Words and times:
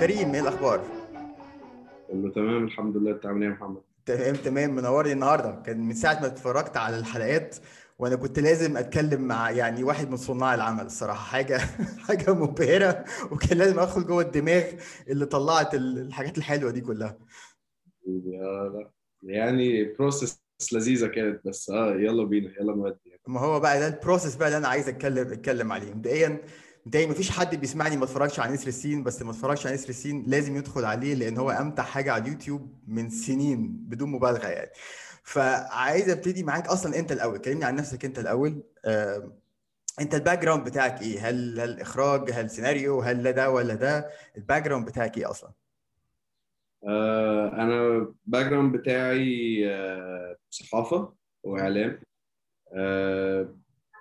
كريم 0.00 0.34
إيه 0.34 0.40
الأخبار؟ 0.40 0.80
كله 2.10 2.30
تمام 2.30 2.64
الحمد 2.64 2.96
لله. 2.96 3.10
أنت 3.10 3.26
عامل 3.26 3.42
إيه 3.42 3.48
يا 3.48 3.54
محمد؟ 3.54 3.80
تمام 4.06 4.34
تمام. 4.34 4.70
منورني 4.76 5.12
النهارده. 5.12 5.62
كان 5.66 5.80
من 5.88 5.94
ساعة 5.94 6.20
ما 6.20 6.26
اتفرجت 6.26 6.76
على 6.76 6.98
الحلقات 6.98 7.56
وأنا 7.98 8.16
كنت 8.16 8.38
لازم 8.38 8.76
اتكلم 8.76 9.20
مع 9.22 9.50
يعني 9.50 9.84
واحد 9.84 10.10
من 10.10 10.16
صناع 10.16 10.54
العمل 10.54 10.86
الصراحه 10.86 11.24
حاجة 11.24 11.58
حاجة 12.08 12.34
مبهرة 12.34 13.04
وكان 13.30 13.58
لازم 13.58 13.78
ادخل 13.78 14.06
جوه 14.06 14.22
الدماغ 14.22 14.64
اللي 15.08 15.26
طلعت 15.26 15.74
الحاجات 15.74 16.38
الحلوة 16.38 16.70
دي 16.70 16.80
كلها. 16.80 17.18
يعني 19.22 19.84
process 19.84 20.40
لذيذة 20.72 21.06
كانت 21.06 21.46
بس 21.46 21.70
آه 21.70 21.94
يلا 21.94 22.24
بينا 22.24 22.50
يلا 22.60 22.76
نودي. 22.76 23.20
ما 23.28 23.40
هو 23.40 23.60
بقى 23.60 23.80
ده 23.80 23.86
ال 23.86 23.92
process 23.92 24.36
بقى 24.36 24.48
اللي 24.48 24.58
أنا 24.58 24.68
عايز 24.68 24.88
أتكلم 24.88 25.32
أتكلم 25.32 25.72
عليه. 25.72 25.94
مبدئيا 25.94 26.40
مبدئيا 26.86 27.06
مفيش 27.06 27.30
حد 27.30 27.54
بيسمعني 27.54 27.96
ما 27.96 28.04
اتفرجش 28.04 28.40
على 28.40 28.52
نسر 28.52 28.68
السين 28.68 29.02
بس 29.02 29.22
ما 29.22 29.30
اتفرجش 29.30 29.66
على 29.66 29.74
نسر 29.74 29.88
السين 29.88 30.24
لازم 30.26 30.56
يدخل 30.56 30.84
عليه 30.84 31.14
لأن 31.14 31.38
هو 31.38 31.50
أمتع 31.50 31.82
حاجة 31.82 32.12
على 32.12 32.22
اليوتيوب 32.22 32.74
من 32.86 33.10
سنين 33.10 33.76
بدون 33.80 34.10
مبالغة 34.10 34.46
يعني. 34.46 34.70
فعايز 35.22 36.08
أبتدي 36.10 36.42
معاك 36.42 36.66
أصلا 36.66 36.98
أنت 36.98 37.12
الأول 37.12 37.38
كلمني 37.38 37.64
عن 37.64 37.74
نفسك 37.76 38.04
أنت 38.04 38.18
الأول. 38.18 38.62
آه، 38.84 39.32
أنت 40.00 40.14
ال 40.14 40.38
background 40.38 40.64
بتاعك 40.64 41.02
إيه؟ 41.02 41.28
هل 41.28 41.60
هل 41.60 41.80
اخراج 41.80 42.30
هل 42.30 42.50
سيناريو 42.50 43.00
هل 43.00 43.32
ده 43.32 43.50
ولا 43.50 43.74
ده؟ 43.74 44.10
ال 44.36 44.62
background 44.62 44.86
بتاعك 44.86 45.18
إيه 45.18 45.30
أصلا؟ 45.30 45.50
آه 46.88 47.48
أنا 47.52 47.86
ال 48.26 48.46
background 48.46 48.76
بتاعي 48.76 49.62
آه 49.74 50.36
صحافه 50.50 51.12
وإعلام. 51.42 52.00
آه 52.72 53.56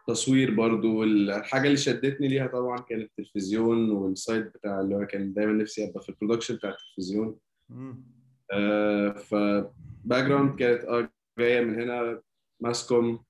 تصوير 0.08 0.52
برضو 0.56 1.04
الحاجة 1.04 1.66
اللي 1.66 1.78
شدتني 1.78 2.28
ليها 2.28 2.48
طبعا 2.48 2.78
كان 2.80 3.02
التلفزيون 3.02 3.90
وال 3.92 4.10
side 4.10 4.46
بتاع 4.58 4.80
اللي 4.82 4.96
هو 4.96 5.06
كان 5.06 5.34
دايما 5.34 5.54
نفسي 5.54 5.90
أبقى 5.90 6.04
في 6.04 6.10
ال 6.10 6.14
production 6.14 6.56
بتاع 6.56 6.70
التلفزيون. 6.70 7.38
آه 8.52 9.10
ف 9.12 10.24
background 10.26 10.60
كانت 10.60 10.84
آه 10.84 11.10
جاية 11.40 11.62
من 11.62 11.82
هنا 11.82 12.22
mass 12.60 12.92
comm 12.92 13.24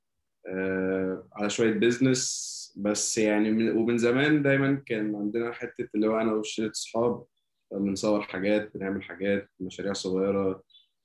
آه 0.47 1.27
على 1.33 1.49
شوية 1.49 1.71
business 1.71 2.55
بس 2.77 3.17
يعني 3.17 3.51
من 3.51 3.77
ومن 3.77 3.97
زمان 3.97 4.43
دايما 4.43 4.83
كان 4.85 5.15
عندنا 5.15 5.51
حتة 5.51 5.87
اللي 5.95 6.07
هو 6.07 6.19
أنا 6.19 6.33
وشلة 6.33 6.71
اصحاب 6.71 7.25
بنصور 7.73 8.21
حاجات 8.21 8.77
بنعمل 8.77 9.03
حاجات 9.03 9.49
مشاريع 9.59 9.93
صغيرة 9.93 10.63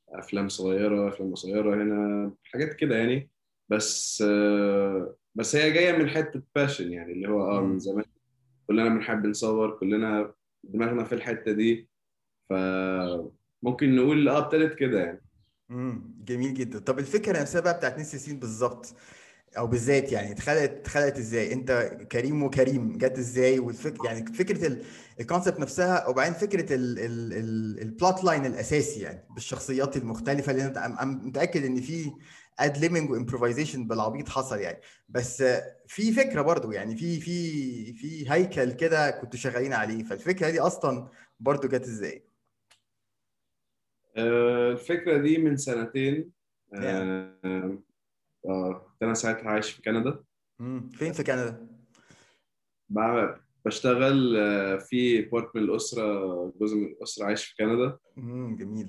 أفلام 0.08 0.48
صغيرة 0.48 1.08
أفلام 1.08 1.32
قصيرة 1.32 1.74
هنا 1.74 2.32
حاجات 2.44 2.72
كده 2.74 2.96
يعني. 2.96 3.30
بس 3.68 4.22
آه 4.26 5.16
بس 5.34 5.56
هي 5.56 5.70
جاية 5.72 5.92
من 5.92 6.10
حتة 6.10 6.42
باشن 6.54 6.92
يعني 6.92 7.12
اللي 7.12 7.28
هو 7.28 7.50
آه 7.50 7.60
من 7.60 7.78
زمان 7.78 8.04
كلنا 8.66 8.88
بنحب 8.88 9.26
نصور 9.26 9.70
كلنا 9.70 10.34
دماغنا 10.64 11.04
في 11.04 11.14
الحتة 11.14 11.52
دي. 11.52 11.88
فممكن 12.50 13.96
نقول 13.96 14.28
آه 14.28 14.38
ابتدت 14.38 14.74
كده 14.74 15.00
يعني. 15.00 15.22
امم 15.70 16.14
جميل 16.24 16.54
جدا. 16.54 16.78
طب 16.78 16.98
الفكرة 16.98 17.40
نفسها 17.40 17.60
بقى 17.60 17.76
بتاعت 17.76 17.98
نسر 17.98 18.14
السين 18.14 18.38
بالظبط 18.38 18.94
أو 19.58 19.66
بالذات 19.66 20.12
يعني 20.12 20.32
اتخلقت 20.32 20.70
اتخلقت 20.70 21.18
إزاي؟ 21.18 21.52
أنت 21.52 21.96
كريم 22.12 22.42
وكريم 22.42 22.98
جت 22.98 23.18
إزاي؟ 23.18 23.58
والفكر 23.58 24.04
يعني 24.04 24.26
فكرة 24.26 24.78
ال 25.20 25.25
concept 25.25 25.60
نفسها 25.60 26.08
وبعدين 26.08 26.34
فكرة 26.34 26.66
ال 26.70 27.01
plot 27.01 28.24
line 28.24 28.46
الأساسي 28.46 29.00
يعني 29.00 29.26
بالشخصيات 29.34 29.96
المختلفة 29.96 30.52
اللي 30.52 30.66
أنا 30.66 31.04
متأكد 31.04 31.64
إن 31.64 31.80
في 31.80 32.10
ad-libbing 32.58 33.10
و 33.10 33.16
improvisation 33.16 33.86
بالعبيط 33.86 34.28
حصل 34.28 34.58
يعني. 34.58 34.80
بس 35.08 35.42
في 35.86 36.12
فكرة 36.12 36.42
برضو 36.42 36.72
يعني 36.72 36.96
في 36.96 37.20
في 37.20 37.92
في 37.92 38.32
هيكل 38.32 38.72
كده 38.72 39.10
كنتوا 39.10 39.38
شغالين 39.38 39.72
عليه. 39.72 40.04
فالفكرة 40.04 40.50
دي 40.50 40.60
أصلا 40.60 41.08
برضو 41.40 41.68
جت 41.68 41.82
إزاي؟ 41.82 42.24
الفكرة 44.16 45.18
دي 45.18 45.38
من 45.38 45.56
سنتين. 45.56 46.30
آه 46.74 47.78
آه 48.46 48.86
أنا 49.02 49.14
ساعتها 49.14 49.50
عايش 49.50 49.70
في 49.70 49.82
كندا. 49.82 50.24
امم 50.60 50.90
فين 50.90 51.12
في 51.12 51.22
كندا؟ 51.22 51.66
بشتغل 53.64 54.36
في 54.80 55.22
part 55.22 55.56
من 55.56 55.62
الأسرة 55.62 56.52
جزء 56.60 56.76
من 56.76 56.86
الأسرة 56.86 57.24
عايش 57.24 57.44
في 57.44 57.54
كندا. 57.56 57.98
امم 58.18 58.56
جميل. 58.56 58.88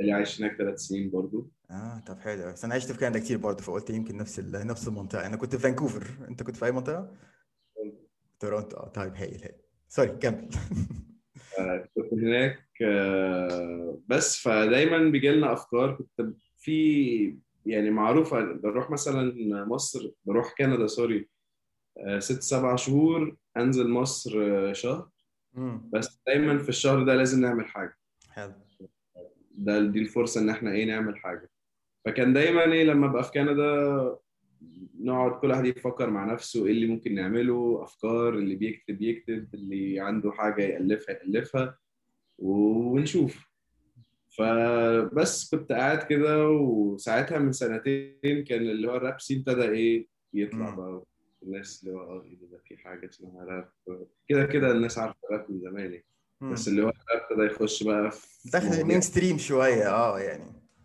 اللي 0.00 0.12
عايش 0.12 0.40
هناك 0.40 0.56
ثلاث 0.56 0.78
سنين 0.78 1.10
برضو. 1.10 1.50
آه 1.70 2.02
طب 2.06 2.18
حلو. 2.18 2.52
بس 2.52 2.64
أنا 2.64 2.74
عشت 2.74 2.92
في 2.92 2.98
كندا 2.98 3.18
كتير 3.18 3.38
برضه 3.38 3.62
فقلت 3.62 3.90
يمكن 3.90 4.16
نفس 4.16 4.40
نفس 4.40 4.88
المنطقة. 4.88 5.26
أنا 5.26 5.36
كنت 5.36 5.56
في 5.56 5.62
فانكوفر. 5.62 6.26
أنت 6.28 6.42
كنت 6.42 6.56
في 6.56 6.64
أي 6.64 6.72
منطقة؟ 6.72 7.14
تورونتو. 8.40 8.76
آه 8.76 8.88
طيب 8.88 9.14
هايل 9.14 9.42
هايل. 9.42 9.54
sorry 9.88 10.08
كمل. 10.08 10.48
كنت 11.94 12.12
هناك 12.12 12.68
بس 14.08 14.36
فدايما 14.36 14.98
بيجي 14.98 15.30
لنا 15.30 15.52
أفكار. 15.52 15.94
كنت 15.94 16.34
في 16.58 17.38
يعني 17.66 17.90
معروفه 17.90 18.52
بروح 18.52 18.90
مثلا 18.90 19.34
مصر 19.64 20.10
بروح 20.24 20.54
كندا 20.58 20.86
سوري 20.86 21.28
ست 22.18 22.42
سبع 22.42 22.76
شهور 22.76 23.36
أنزل 23.56 23.88
مصر 23.88 24.32
شهر. 24.74 25.08
بس 25.92 26.20
دايما 26.26 26.58
في 26.58 26.68
الشهر 26.68 27.04
ده 27.04 27.14
لازم 27.14 27.40
نعمل 27.40 27.66
حاجة. 27.66 27.96
حلو. 28.30 28.52
ده 29.54 29.80
دي 29.80 29.98
الفرصة 29.98 30.40
إن 30.40 30.50
إحنا 30.50 30.72
إيه 30.72 30.84
نعمل 30.84 31.16
حاجة. 31.18 31.50
فكان 32.04 32.32
دايما 32.32 32.64
إيه 32.72 32.84
لما 32.84 33.06
أبقى 33.06 33.24
في 33.24 33.30
كندا 33.30 34.16
نقعد 35.00 35.40
كل 35.40 35.50
واحد 35.50 35.64
يفكر 35.66 36.10
مع 36.10 36.32
نفسه 36.32 36.66
إيه 36.66 36.72
اللي 36.72 36.86
ممكن 36.86 37.14
نعمله 37.14 37.82
أفكار 37.82 38.34
اللي 38.34 38.54
بيكتب 38.54 39.02
يكتب 39.02 39.54
اللي 39.54 40.00
عنده 40.00 40.32
حاجة 40.32 40.62
يألفها 40.62 41.14
يألفها 41.14 41.78
ونشوف. 42.38 43.54
فبس 44.38 45.54
كنت 45.54 45.72
قاعد 45.72 46.02
كده 46.02 46.48
وساعتها 46.50 47.38
من 47.38 47.52
سنتين 47.52 48.44
كان 48.44 48.60
اللي 48.60 48.88
هو 48.88 48.96
ال 48.96 49.02
rap 49.02 49.20
scene 49.20 49.38
ابتدى 49.38 49.62
إيه 49.68 50.06
يطلع 50.34 50.74
بقى. 50.74 51.02
الناس 51.42 51.82
اللي 51.84 51.94
هو 51.96 52.00
آه 52.02 52.22
إيه 52.24 52.38
ده 52.50 52.58
في 52.64 52.76
حاجة 52.76 53.08
اسمها 53.08 53.44
راب. 53.44 53.70
كده 54.28 54.46
كده 54.46 54.70
الناس 54.72 54.98
عارفة 54.98 55.18
راب 55.30 55.46
من 55.50 55.60
زمان 55.60 55.92
يعني. 55.92 56.04
بس 56.52 56.68
اللي 56.68 56.82
هو 56.82 56.88
ابتدى 57.10 57.46
يخش 57.46 57.82
بقى 57.82 58.10
في 58.10 58.50
دخل 58.52 58.80
ال 58.80 59.00
mainstream 59.00 59.38
شوية 59.38 59.88
آه 59.94 60.18
يعني. 60.20 60.44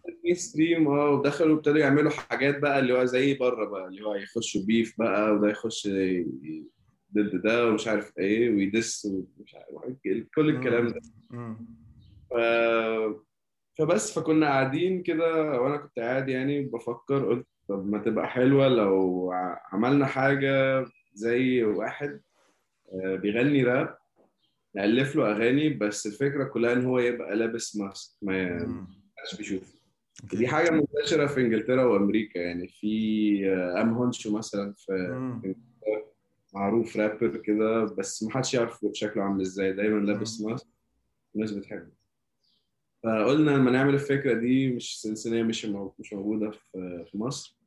ال 0.10 0.36
mainstream 0.36 0.88
آه 0.88 1.10
ودخلوا 1.10 1.56
ابتدوا 1.56 1.78
يعملوا 1.78 2.12
حاجات 2.12 2.60
بقى 2.60 2.80
اللي 2.80 2.94
هو 2.94 3.06
زي 3.06 3.34
بره 3.38 3.66
بقى 3.70 3.88
اللي 3.88 4.06
هو 4.06 4.16
يخشوا 4.16 4.62
beef 4.66 4.96
بقى 5.00 5.32
وده 5.32 5.50
يخش 5.50 5.88
ضد 7.14 7.42
ده 7.44 7.68
ومش 7.68 7.88
عارف 7.88 8.18
إيه 8.20 8.50
وي 8.50 8.68
diss 8.68 9.06
ومش 9.06 9.56
عارف 9.56 9.96
كل 10.36 10.50
الكلام 10.50 10.88
ده. 10.88 11.00
ف... 12.30 12.34
فبس 13.78 14.20
فكنا 14.20 14.46
قاعدين 14.48 15.04
كده 15.04 15.62
وأنا 15.62 15.78
كنت 15.78 16.00
قاعد 16.00 16.30
يعني 16.30 16.62
بفكر 16.62 17.26
قلت 17.26 17.48
طب 17.68 17.86
ما 17.88 17.98
تبقى 17.98 18.28
حلوة 18.30 18.68
لو 18.68 19.32
عملنا 19.72 20.06
حاجة 20.06 20.86
زي 21.14 21.64
واحد 21.64 22.22
بيغني 22.94 23.64
راب. 23.64 23.98
نألف 24.80 25.16
له 25.16 25.32
أغاني 25.32 25.70
بس 25.70 26.08
الفكرة 26.08 26.44
كلها 26.44 26.74
إن 26.74 26.86
هو 26.86 27.00
يبقى 27.00 27.36
لابس 27.36 27.76
ماسك 27.76 28.18
ما 28.22 28.60
حدش 29.18 29.38
بيشوف 29.38 29.76
دي 30.34 30.48
حاجة 30.48 30.70
منتشرة 30.72 31.26
في 31.26 31.42
إنجلترا 31.42 31.84
وأمريكا. 31.84 32.40
يعني 32.40 32.68
في 32.68 33.46
أم 33.82 33.94
هونشو 33.94 34.38
مثلا 34.38 34.74
في 34.78 35.56
معروف 36.54 36.98
رابر 36.98 37.38
كده 37.38 37.84
بس 37.84 38.24
ما 38.24 38.32
حدش 38.32 38.54
يعرف 38.54 38.86
شكله 38.94 39.24
عامل 39.24 39.42
إزاي. 39.42 39.74
دايما 39.74 40.06
لابس 40.06 40.42
ماسك 40.42 40.68
الناس 41.36 41.52
بتحبه. 41.52 41.92
فقلنا 43.04 43.52
لما 43.52 43.72
نعمل 43.72 43.94
الفكرة 43.94 44.34
دي 44.34 44.72
مش 44.72 45.02
سلسله 45.02 45.44
مش 45.44 45.66
مش 46.00 46.14
موجودة 46.14 46.52
في 47.06 47.12
مصر. 47.14 47.60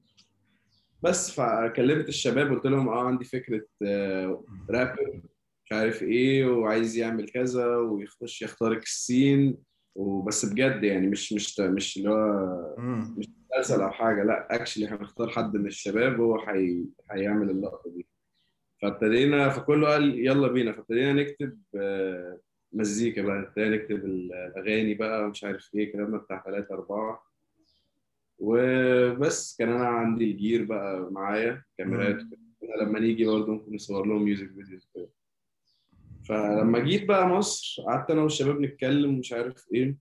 بس 1.03 1.31
فكلمت 1.31 2.09
الشباب 2.09 2.51
قلت 2.53 2.67
لهم 2.67 2.89
آه 2.89 3.07
عندي 3.07 3.25
فكرة 3.25 3.67
رابر. 4.71 4.97
مش 5.15 5.32
عارف 5.73 6.03
إيه 6.03 6.47
وعايز 6.47 6.97
يعمل 6.97 7.29
كذا 7.29 7.67
ويخش 7.77 8.43
يخترق 8.43 8.79
السين. 8.79 9.57
وبس 9.95 10.47
بجد 10.47 10.85
يعني 10.85 11.07
مش 11.07 11.33
مش 11.33 11.61
مش 11.61 11.97
اللي 11.97 12.11
هو 12.11 12.77
مش 13.19 13.29
مسلسل 13.53 13.81
أو 13.81 13.91
حاجة. 13.91 14.23
لا 14.25 14.55
اكشلي 14.55 14.87
هنختار 14.87 15.29
حد 15.29 15.57
من 15.57 15.67
الشباب 15.67 16.21
هو 16.21 16.39
حي... 16.39 16.85
هيعمل 17.11 17.51
اللقطة 17.51 17.91
دي. 17.91 18.07
فابتدينا 18.83 19.49
فكله 19.49 19.89
قال 19.89 20.27
يلا 20.27 20.49
بينا. 20.49 20.73
فابتدينا 20.73 21.13
نكتب 21.13 21.59
مزيكا 22.73 23.23
بقى. 23.23 23.39
ابتدينا 23.41 23.77
نكتب 23.77 24.05
الأغاني 24.05 24.95
بقى 24.95 25.29
مش 25.29 25.45
عارف 25.45 25.71
إيه 25.75 25.93
كلامنا 25.93 26.19
بتاع 26.19 26.43
ثلاثة 26.47 26.75
أربعة. 26.75 27.23
وبس 28.39 29.57
كان 29.59 29.69
أنا 29.69 29.87
عندي 29.89 30.31
ال 30.31 30.37
gear 30.37 30.65
بقى 30.65 31.09
معايا 31.13 31.63
كاميرات. 31.79 32.23
لما 32.81 32.99
نيجي 32.99 33.25
برضه 33.25 33.53
ممكن 33.53 33.75
نصور 33.75 34.07
لهم 34.07 34.25
music 34.25 34.49
videos 34.49 34.89
كده 34.95 35.09
فلما 36.33 36.79
جيت 36.79 37.05
بقى 37.05 37.29
مصر 37.29 37.83
قعدت 37.83 38.11
أنا 38.11 38.23
والشباب 38.23 38.61
نتكلم 38.61 39.15
ومش 39.15 39.33
عارف 39.33 39.67
إيه. 39.75 39.97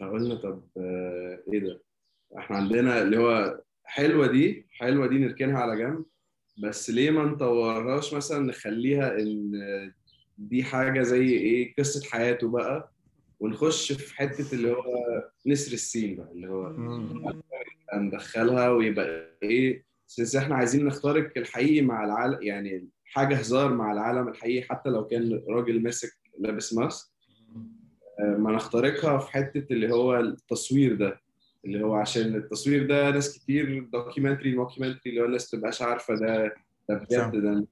فقلنا 0.00 0.34
طب 0.34 0.68
آه، 0.76 1.42
إيه 1.52 1.58
ده؟ 1.60 1.82
إحنا 2.38 2.56
عندنا 2.56 3.02
اللي 3.02 3.16
هو 3.18 3.60
حلوة 3.84 4.26
دي 4.26 4.66
حلوة 4.70 5.06
دي 5.06 5.18
نركنها 5.18 5.58
على 5.60 5.76
جنب. 5.76 6.04
بس 6.58 6.90
ليه 6.90 7.10
ما 7.10 7.24
نطورهاش 7.24 8.14
مثلا 8.14 8.46
نخليها 8.46 9.18
إن 9.18 9.52
دي 10.38 10.64
حاجة 10.64 11.02
زي 11.02 11.28
إيه 11.28 11.74
قصة 11.78 12.10
حياته 12.10 12.50
بقى؟ 12.50 12.92
ونخش 13.40 13.92
في 13.92 14.16
حتة 14.16 14.54
اللي 14.54 14.70
هو 14.70 14.84
نسر 15.46 15.72
السين 15.72 16.16
بقى 16.16 16.32
اللي 16.32 16.48
هو. 16.48 16.74
ندخلها 17.94 18.68
ويبقى 18.68 19.38
إيه 19.42 19.86
إحنا 20.38 20.54
عايزين 20.56 20.84
نخترق 20.86 21.32
الحقيقي 21.36 21.82
مع 21.82 22.04
العالم 22.04 22.42
يعني 22.42 22.88
حاجة 23.16 23.36
هزار 23.36 23.74
مع 23.74 23.92
العالم 23.92 24.28
الحقيقي 24.28 24.66
حتى 24.68 24.90
لو 24.90 25.06
كان 25.06 25.42
راجل 25.48 25.82
ماسك 25.82 26.12
لابس 26.38 26.74
ماسك 26.74 27.06
آه، 28.20 28.36
ما 28.36 28.52
نخترقها 28.52 29.18
في 29.18 29.32
حتة 29.32 29.66
اللي 29.72 29.94
هو 29.94 30.20
التصوير 30.20 30.94
ده 30.94 31.20
اللي 31.64 31.84
هو 31.84 31.94
عشان 31.94 32.34
التصوير 32.34 32.86
ده 32.86 33.10
ناس 33.10 33.38
كتير 33.38 33.88
documentary 33.92 34.54
mockumentary 34.56 35.10
اللي 35.10 35.20
هو 35.20 35.24
الناس 35.24 35.50
تبقاش 35.50 35.82
عارفة 35.82 36.14
ده 36.14 36.54
ده. 36.88 36.94
بجد 36.94 37.42
ده 37.42 37.66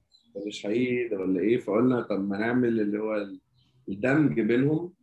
مش 0.47 0.63
حقيقي 0.63 1.09
ده 1.09 1.17
ولا 1.17 1.39
إيه 1.39 1.57
فقلنا 1.57 2.01
طب 2.01 2.29
ما 2.29 2.37
نعمل 2.37 2.79
اللي 2.79 2.99
هو 2.99 3.27
الدمج 3.89 4.39
بينهم. 4.41 4.93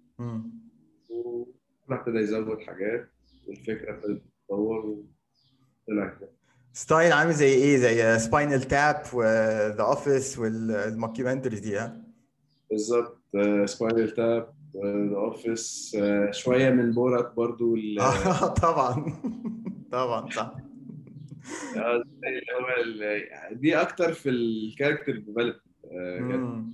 وابتدى 1.88 2.18
يزود 2.18 2.60
حاجات 2.60 3.08
والفكرة 3.46 3.90
ابتدت 3.94 4.22
تتطور 4.42 4.86
وطلع 5.88 6.08
كده 6.20 6.32
style 6.72 7.12
عامل 7.12 7.32
زي 7.32 7.46
إيه؟ 7.54 7.76
زي 7.76 8.18
سباينال 8.18 8.62
تاب 8.62 9.02
وذا 9.12 9.82
اوفيس 9.82 10.38
والموكيومنتريز 10.38 11.60
دي 11.60 11.76
ها؟ 11.78 12.02
بالظبط. 12.70 13.18
Spinal 13.64 14.14
Tap 14.14 14.54
The 15.10 15.16
Office 15.16 15.96
شوية 16.30 16.70
من 16.70 16.92
Borat 16.92 17.32
برضو 17.36 17.76
آه 18.00 18.46
طبعا. 18.46 19.14
طبعا 19.92 20.30
صح. 20.30 20.54
آه، 21.76 22.02
ال- 22.84 23.60
دي 23.60 23.76
أكتر 23.76 24.12
في 24.12 24.28
ال 24.30 24.39
character 24.39 25.12
development 25.16 25.56
مم. 25.92 26.72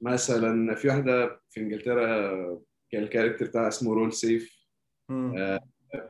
مثلا 0.00 0.74
في 0.74 0.88
واحدة 0.88 1.40
في 1.50 1.60
إنجلترا 1.60 2.30
كان 2.90 3.02
ال 3.02 3.06
character 3.06 3.46
بتاعها 3.46 3.68
اسمه 3.68 3.94
Roll 3.94 4.12
Safe. 4.12 4.64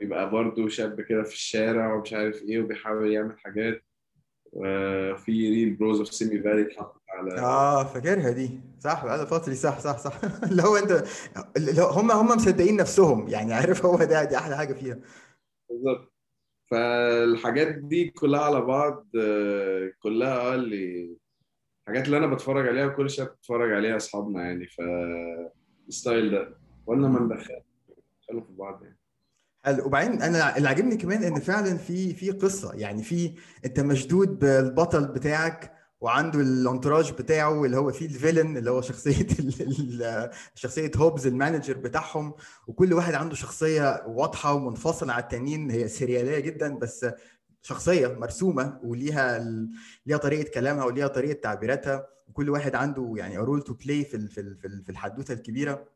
بيبقى 0.01 0.31
برضو 0.31 0.69
شاب 0.69 1.01
كده 1.01 1.23
في 1.23 1.33
الشارع 1.33 1.95
ومش 1.95 2.13
عارف 2.13 2.43
إيه 2.43 2.61
وبيحاول 2.63 3.13
يعمل 3.13 3.39
حاجات 3.39 3.83
وفي 4.53 5.33
Real 5.51 5.75
Bros 5.75 5.99
of 5.99 6.15
Simi 6.15 6.43
Valley 6.43 6.63
اتحطت 6.63 7.01
على 7.09 7.41
آه 7.41 7.85
فاكرها 7.85 8.31
دي. 8.31 8.61
صح 8.81 9.05
بقى 9.05 9.27
فاكرها 9.27 9.55
صح 9.55 9.79
صح 9.81 9.99
صح. 9.99 10.21
اللي 10.51 10.63
هو 10.63 10.77
أنت 10.77 11.05
اللي 11.57 11.83
هم 11.83 12.11
هم 12.11 12.27
مصدقين 12.27 12.77
نفسهم. 12.77 13.29
يعني 13.29 13.53
عارف 13.55 13.87
هو 13.87 13.97
ده 13.97 14.25
دي 14.25 14.37
أحلى 14.37 14.57
حاجة 14.57 14.73
فيها. 14.73 14.99
بالظبط. 15.71 16.13
فالحاجات 16.71 17.69
دي 17.75 18.11
كلها 18.11 18.41
على 18.41 18.61
بعض 18.61 19.07
آه، 19.21 19.93
كلها 20.03 20.41
آه 20.41 20.55
اللي 20.55 21.17
الحاجات 21.83 22.07
اللي 22.07 22.17
أنا 22.19 22.27
بتفرج 22.27 22.69
عليها 22.69 22.87
وكل 22.87 23.11
شوية 23.11 23.27
بتتفرج 23.27 23.73
عليها 23.73 23.97
أصحابنا 23.97 24.43
يعني. 24.43 24.67
ف 24.67 24.81
ال 25.89 25.96
style 25.96 26.31
ده. 26.31 26.59
قلنا 26.87 27.09
ما 27.09 27.21
ندخل 27.21 27.63
في 28.29 28.53
بعض 28.59 28.83
يعني. 28.85 28.99
وبعدين 29.69 30.23
أنا 30.23 30.57
اللي 30.57 30.69
عاجبني 30.69 30.97
كمان 30.97 31.25
إن 31.25 31.41
فعلا 31.41 31.77
في 31.77 32.15
في 32.15 32.31
قصة. 32.31 32.73
يعني 32.75 33.03
في 33.03 33.35
أنت 33.65 33.81
مشدود 33.81 34.39
بالبطل 34.39 35.07
بتاعك 35.09 35.75
وعنده 36.01 36.41
ال 36.41 36.48
entourage 36.48 37.13
بتاعه 37.13 37.65
اللي 37.65 37.77
هو 37.77 37.93
فيه 37.93 38.07
ال 38.07 38.13
villain 38.13 38.57
اللي 38.57 38.71
هو 38.71 38.81
شخصية 38.81 39.27
شخصية 40.55 40.91
هوبز 40.97 41.27
ال 41.27 41.33
manager 41.33 41.77
بتاعهم. 41.77 42.35
وكل 42.67 42.93
واحد 42.93 43.15
عنده 43.15 43.35
شخصية 43.35 44.05
واضحة 44.07 44.53
ومنفصلة 44.55 45.13
عن 45.13 45.21
التانيين. 45.23 45.71
هي 45.71 45.89
سريالية 45.89 46.39
جدا 46.39 46.75
بس 46.79 47.07
شخصية 47.63 48.07
مرسومة 48.09 48.81
وليها. 48.83 49.39
ليها 50.07 50.17
طريقة 50.19 50.51
كلامها 50.51 50.85
وليها 50.85 51.07
طريقة 51.09 51.41
تعبيراتها. 51.41 52.07
وكل 52.29 52.51
واحد 52.51 52.75
عنده 52.75 53.13
يعني 53.17 53.39
role 53.39 53.63
to 53.63 53.75
play 53.75 54.05
في 54.05 54.29
في 54.85 54.91
الحدوتة 54.91 55.35
الكبيرة. 55.35 55.94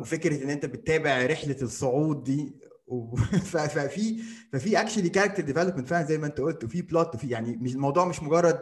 وفكره 0.00 0.44
إن 0.44 0.50
أنت 0.50 0.66
بتتابع 0.66 1.26
رحلة 1.26 1.56
الصعود 1.62 2.24
دي 2.24 2.52
ففي 3.52 4.22
ففي 4.52 4.80
actually 4.80 5.08
character 5.08 5.42
development 5.42 5.88
فعلا 5.88 6.06
زي 6.06 6.18
ما 6.18 6.26
أنت 6.26 6.40
قلت 6.40 6.64
وفي 6.64 6.82
plot 6.82 7.14
وفي 7.14 7.28
يعني 7.28 7.56
مش 7.56 7.74
الموضوع 7.74 8.08
مش 8.08 8.22
مجرد 8.22 8.60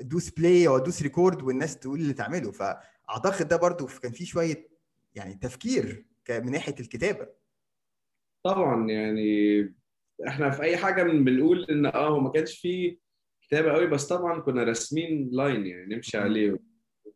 دوس 0.00 0.30
play 0.30 0.68
أو 0.68 0.78
دوس 0.78 1.02
record 1.02 1.42
والناس 1.42 1.78
تقول 1.78 2.00
اللي 2.00 2.12
تعمله. 2.12 2.52
فأعتقد 2.52 3.48
ده 3.48 3.56
برضو 3.56 3.86
كان 4.02 4.12
في 4.12 4.24
شوية 4.26 4.68
يعني 5.14 5.34
تفكير 5.34 6.06
من 6.30 6.50
ناحية 6.50 6.74
الكتابة. 6.80 7.28
طبعا 8.44 8.90
يعني 8.90 9.74
إحنا 10.28 10.50
في 10.50 10.62
أي 10.62 10.76
حاجة 10.76 11.02
بنقول 11.02 11.64
إن 11.64 11.86
آه 11.86 12.08
هو 12.08 12.20
ما 12.20 12.30
كانش 12.30 12.58
فيه 12.58 12.98
كتابة 13.42 13.72
قوي 13.72 13.86
بس 13.86 14.06
طبعا 14.06 14.40
كنا 14.40 14.64
راسمين 14.64 15.30
line 15.32 15.66
يعني 15.66 15.94
نمشي 15.94 16.18
عليه. 16.18 16.58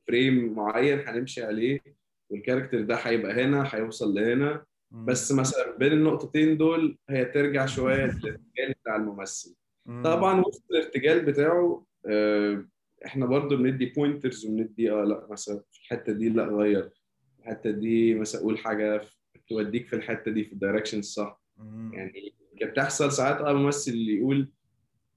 frame 0.06 0.52
معين 0.54 1.08
هنمشي 1.08 1.44
عليه. 1.44 1.97
وال 2.30 2.39
character 2.39 2.80
ده 2.80 2.94
هيبقى 2.94 3.32
هنا 3.44 3.68
هيوصل 3.74 4.14
لهنا 4.14 4.64
بس 4.90 5.32
مثلا 5.32 5.76
بين 5.76 5.92
النقطتين 5.92 6.56
دول 6.56 6.98
هي 7.10 7.24
ترجع 7.24 7.66
شوية 7.66 7.96
للارتجال 8.04 8.74
بتاع 8.82 8.96
الممثل 8.96 9.54
مم. 9.86 10.02
طبعا 10.04 10.40
وسط 10.40 10.64
الارتجال 10.70 11.24
بتاعه 11.24 11.84
آه، 12.06 12.68
إحنا 13.06 13.26
برضو 13.26 13.56
بندي 13.56 13.86
pointers 13.86 14.46
وبندي 14.46 14.92
آه 14.92 15.04
لأ 15.04 15.26
مثلا 15.30 15.62
في 15.72 15.80
الحتة 15.80 16.12
دي 16.12 16.28
لأ 16.28 16.44
غير 16.44 16.90
الحتة 17.38 17.70
دي 17.70 18.14
مثلا 18.14 18.40
قول 18.40 18.58
حاجة 18.58 19.00
توديك 19.48 19.86
في 19.88 19.96
الحتة 19.96 20.30
دي 20.30 20.44
في 20.44 20.52
ال 20.52 20.57
direction 20.57 20.98
الصح. 20.98 21.40
يعني 21.92 22.34
كانت 22.60 22.72
بتحصل 22.72 23.12
ساعات 23.12 23.40
آه 23.40 23.52
ممثل 23.52 23.90
اللي 23.92 24.16
يقول 24.16 24.52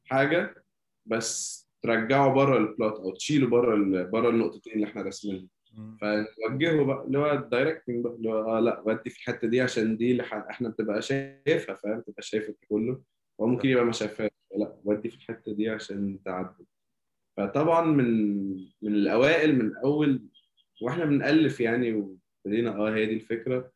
حاجة 0.06 0.64
بس 1.06 1.62
ترجعه 1.82 2.34
بره 2.34 2.58
ال 2.58 2.65
plot 2.65 2.94
أو 3.00 3.12
تشيله 3.16 3.48
بره 3.48 4.04
بره 4.04 4.30
النقطتين 4.30 4.74
اللي 4.74 4.86
إحنا 4.86 5.02
راسمينهم. 5.02 5.48
فنوجهه 6.02 6.84
بقى 6.86 7.06
اللي 7.08 7.18
هو 7.18 7.32
ال 7.32 7.39
directing 7.39 8.04
بقى 8.04 8.14
اللي 8.16 8.30
هو 8.30 8.58
آه 8.58 8.60
لا 8.60 8.82
ودي 8.86 9.10
في 9.10 9.18
الحتة 9.18 9.48
دي 9.48 9.62
عشان 9.62 9.98
دي 9.98 10.12
اللي 10.12 10.24
إحنا 10.24 10.70
بتبقى 10.70 11.02
شايفها 11.02 11.76
فاهم؟ 11.76 12.02
تبقى 12.02 12.22
شايف 12.22 12.52
كله. 12.70 13.02
هو 13.42 13.48
ممكن 13.48 13.70
يبقى 13.70 13.86
ما 13.86 13.92
شافهاش. 13.92 14.32
لا 14.58 14.76
ودي 14.84 15.10
في 15.10 15.16
الحتة 15.16 15.54
دي 15.54 15.70
عشان 15.70 16.20
تعدي 16.26 16.66
فطبعا 17.38 17.86
من 17.86 18.06
من 18.82 18.94
الأوائل 18.94 19.56
من 19.56 19.78
أول 19.78 20.22
وإحنا 20.82 21.06
بنألف 21.06 21.60
يعني 21.62 21.94
وابتدينا 21.94 22.72
آه 22.78 22.96
هي 22.96 23.06
دي 23.06 23.14
الفكرة. 23.14 23.72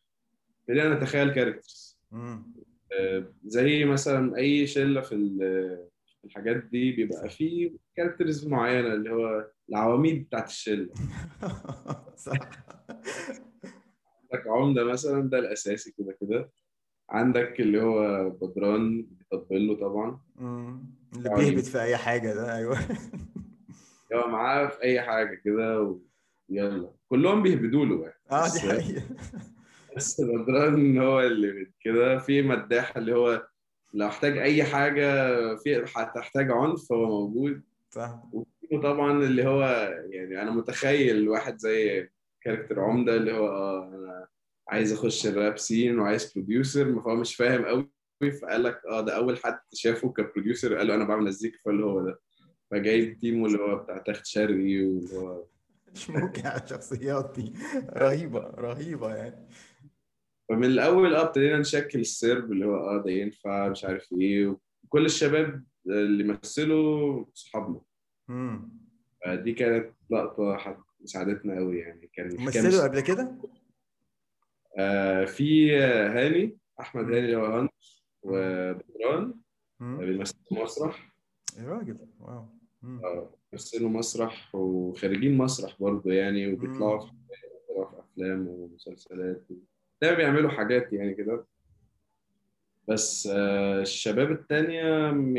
ابتدينا 0.61 0.95
نتخيل 0.95 1.33
characters 1.33 1.99
مم. 2.11 2.53
زي 3.45 3.85
مثلا 3.85 4.37
أي 4.37 4.67
شلة 4.67 5.01
في 5.01 5.15
الحاجات 6.25 6.55
دي 6.63 6.91
بيبقى 6.91 7.29
فيه 7.29 7.71
كاركترز 7.97 8.47
معينة 8.47 8.93
اللي 8.93 9.09
هو 9.11 9.47
العواميد 9.69 10.25
بتاعت 10.25 10.47
الشلة. 10.49 10.89
صح. 12.25 12.39
عندك 14.33 14.47
عمدة 14.47 14.83
مثلا 14.83 15.29
ده 15.29 15.39
الأساسي 15.39 15.91
كده 15.97 16.17
كده. 16.21 16.51
عندك 17.09 17.59
اللي 17.59 17.81
هو 17.81 18.29
بدران 18.29 19.07
بيطبل 19.11 19.67
له 19.67 19.75
طبعا. 19.75 20.19
اللي 20.39 21.29
يعني- 21.29 21.49
بيهبط 21.51 21.63
في 21.65 21.81
أي 21.81 21.97
حاجة 21.97 22.33
ده 22.33 22.55
أيوه. 22.57 22.77
هو 24.13 24.27
معاه 24.27 24.67
في 24.67 24.83
أي 24.83 25.01
حاجة 25.01 25.41
كده 25.45 25.97
ويلا 26.49 26.91
كلهم 27.07 27.43
بيهبدوا 27.43 27.85
له 27.85 28.01
يعني. 28.01 28.15
آه 28.31 28.53
دي 28.53 28.59
حقيقة. 28.59 29.03
بس 29.97 30.21
بدران 30.21 30.97
هو 30.97 31.21
اللي 31.21 31.71
كده 31.81 32.17
في 32.17 32.41
مداح 32.41 32.97
اللي 32.97 33.15
هو 33.15 33.47
لو 33.95 34.07
احتاج 34.07 34.37
أي 34.37 34.63
حاجة 34.63 35.05
في 35.55 35.85
هتحتاج 35.95 36.51
عنف 36.51 36.91
هو 36.91 37.05
موجود. 37.05 37.61
صح 37.91 38.23
وفي 38.33 38.77
طبعا 38.83 39.23
اللي 39.23 39.47
هو 39.47 39.63
يعني 40.09 40.41
أنا 40.41 40.51
متخيل 40.51 41.29
واحد 41.29 41.57
زي 41.57 42.09
character 42.41 42.79
عمدة 42.79 43.15
اللي 43.15 43.31
هو 43.33 43.47
آه 43.47 43.87
أنا 43.87 44.27
عايز 44.69 44.93
أخش 44.93 45.27
ال 45.27 45.35
rap 45.35 45.57
scene 45.57 45.99
وعايز 45.99 46.33
producer 46.33 47.01
فهو 47.01 47.15
مش 47.15 47.35
فاهم 47.35 47.65
قوي 47.65 47.89
فقال 48.41 48.63
لك 48.63 48.81
آه 48.89 49.01
ده 49.01 49.15
أول 49.17 49.37
حد 49.37 49.59
شافه 49.73 50.09
ك 50.09 50.17
producer 50.17 50.75
قال 50.77 50.87
له 50.87 50.95
أنا 50.95 51.03
بعمل 51.05 51.23
مزيكا 51.25 51.57
فاللي 51.65 51.85
هو 51.85 52.01
ده. 52.01 52.19
فجايب 52.71 53.19
تيمو 53.19 53.45
اللي 53.45 53.57
هو 53.59 53.75
بتاع 53.75 53.97
تخت 53.97 54.25
شرقي 54.25 54.85
واللي 54.85 55.17
هو 55.17 55.43
مش 55.93 56.09
ممكن 56.09 56.45
على 56.47 56.63
الشخصيات 56.63 57.33
دي. 57.35 57.53
رهيبة 57.89 58.39
رهيبة 58.39 59.15
يعني. 59.15 59.47
فمن 60.49 60.63
الأول 60.65 61.15
آه 61.15 61.21
ابتدينا 61.21 61.57
نشكل 61.59 61.99
السرب 61.99 62.51
اللي 62.51 62.65
هو 62.65 62.75
آه 62.75 63.03
ده 63.03 63.11
ينفع 63.11 63.69
مش 63.69 63.85
عارف 63.85 64.13
إيه. 64.21 64.57
وكل 64.83 65.05
الشباب 65.05 65.63
اللي 65.87 66.23
مثلوا 66.23 67.25
صحابنا. 67.33 67.81
امم 68.29 68.69
فدي 69.25 69.53
كانت 69.53 69.93
لقطة 70.09 70.77
ساعدتنا 71.03 71.55
قوي 71.57 71.79
يعني. 71.79 72.09
كان 72.13 72.43
مثلوا 72.45 72.83
قبل 72.83 72.99
كده؟ 72.99 73.35
آه 74.77 75.25
في 75.25 75.77
آه، 75.79 76.09
هاني 76.09 76.57
أحمد 76.79 77.03
هاني 77.03 77.19
اللي 77.19 77.35
هو 77.35 77.45
هانس 77.45 78.05
وبدران 78.23 79.33
مم. 79.79 79.97
بيمثلوا 79.97 80.63
مسرح. 80.63 81.15
يا 81.59 81.63
راجل 81.63 81.97
واو. 82.19 82.45
آه، 82.83 83.29
بيمثلوا 83.51 83.89
مسرح 83.89 84.55
وخارجين 84.55 85.37
مسرح 85.37 85.75
برضه 85.79 86.11
يعني 86.13 86.53
وبيطلعوا. 86.53 86.99
في 86.99 87.11
أفلام 87.99 88.47
ومسلسلات. 88.47 89.47
ده 90.01 90.13
بيعملوا 90.13 90.49
حاجات 90.49 90.93
يعني 90.93 91.13
كده 91.13 91.45
بس 92.87 93.27
آه، 93.31 93.81
الشباب 93.81 94.31
التانية 94.31 94.83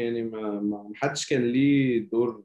يعني 0.00 0.22
ما 0.22 0.60
ما 0.60 0.92
حدش 0.94 1.26
كان 1.30 1.42
ليه 1.42 2.10
دور 2.10 2.44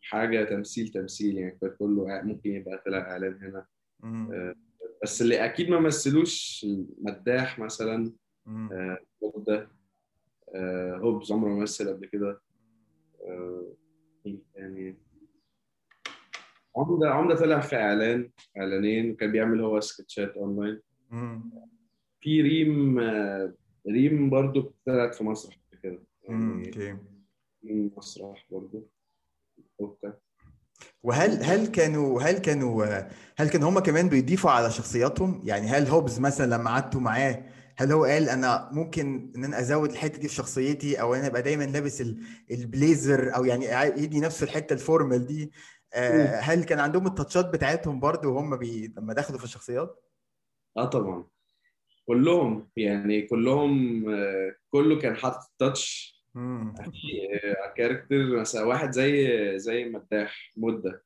حاجة 0.00 0.44
تمثيل 0.44 0.88
تمثيل 0.88 1.38
يعني 1.38 1.58
كان 1.60 1.70
كله 1.78 2.22
ممكن 2.22 2.50
يبقى 2.50 2.82
طلع 2.86 2.98
إعلان 2.98 3.38
هنا 3.42 3.66
مم. 4.00 4.54
بس 5.02 5.22
اللي 5.22 5.44
أكيد 5.44 5.70
ما 5.70 5.80
مثلوش 5.80 6.66
مداح 6.98 7.58
مثلا. 7.58 8.12
آه، 8.48 8.98
ده 9.36 9.68
آه، 10.54 10.96
هوبز 10.96 11.32
عمره 11.32 11.48
ما 11.48 11.62
مثل 11.62 11.88
قبل 11.88 12.06
كده 12.06 12.40
آه، 13.28 13.72
تاني 14.54 14.96
عمدة 16.76 17.10
عمدة 17.10 17.36
طلع 17.36 17.60
في 17.60 17.76
إعلان 17.76 18.30
إعلانين 18.56 19.10
وكان 19.10 19.32
بيعمل 19.32 19.60
هو 19.60 19.80
سكتشات 19.80 20.36
أونلاين. 20.36 20.80
في 22.20 22.42
ريم 22.42 22.98
آه، 22.98 23.54
ريم 23.88 24.30
برضو 24.30 24.74
طلعت 24.86 25.14
في 25.14 25.24
مسرح 25.24 25.56
كده. 25.82 25.98
يعني 26.28 26.66
okay. 26.66 26.96
مسرح 27.96 28.46
برضو. 28.50 28.88
okay. 29.80 30.12
وهل 31.02 31.44
هل 31.44 31.66
كانوا 31.66 32.22
هل 32.22 32.38
كانوا 32.38 32.84
هل 33.36 33.48
كانوا 33.48 33.68
هم 33.70 33.78
كمان 33.78 34.08
بيضيفوا 34.08 34.50
على 34.50 34.70
شخصياتهم؟ 34.70 35.40
يعني 35.44 35.66
هل 35.66 35.86
هوبز 35.86 36.20
مثلا 36.20 36.54
لما 36.54 36.70
قعدتوا 36.70 37.00
معاه 37.00 37.44
هل 37.76 37.92
هو 37.92 38.04
قال 38.04 38.28
أنا 38.28 38.70
ممكن 38.72 39.32
إن 39.36 39.44
أنا 39.44 39.60
أزود 39.60 39.90
الحتة 39.90 40.18
دي 40.18 40.28
في 40.28 40.34
شخصيتي 40.34 41.00
أو 41.00 41.14
أنا 41.14 41.26
أبقى 41.26 41.42
دايما 41.42 41.64
لابس 41.64 42.00
ال- 42.00 42.20
البليزر 42.50 43.34
أو 43.36 43.44
يعني 43.44 43.66
يدي 44.02 44.20
نفسه 44.20 44.44
الحتة 44.44 44.72
ال 44.72 44.80
formal 44.80 45.26
دي؟ 45.26 45.52
آه، 45.94 46.40
هل 46.40 46.64
كان 46.64 46.78
عندهم 46.78 47.06
ال 47.06 47.12
touchات 47.12 47.46
بتاعتهم 47.52 48.00
برضو 48.00 48.34
وهم 48.34 48.56
بي... 48.56 48.94
لما 48.96 49.12
دخلوا 49.14 49.38
في 49.38 49.44
الشخصيات؟ 49.44 50.02
آه 50.76 50.84
طبعا. 50.84 51.26
كلهم 52.06 52.68
يعني 52.76 53.22
كلهم 53.22 54.04
آه، 54.10 54.54
كله 54.70 54.98
كان 54.98 55.16
حاطط 55.16 55.50
touch. 55.58 56.16
character 57.76 58.26
مثلا 58.40 58.64
واحد 58.64 58.90
زي 58.90 59.58
زي 59.58 59.84
مداح 59.84 60.52
مدة. 60.56 61.04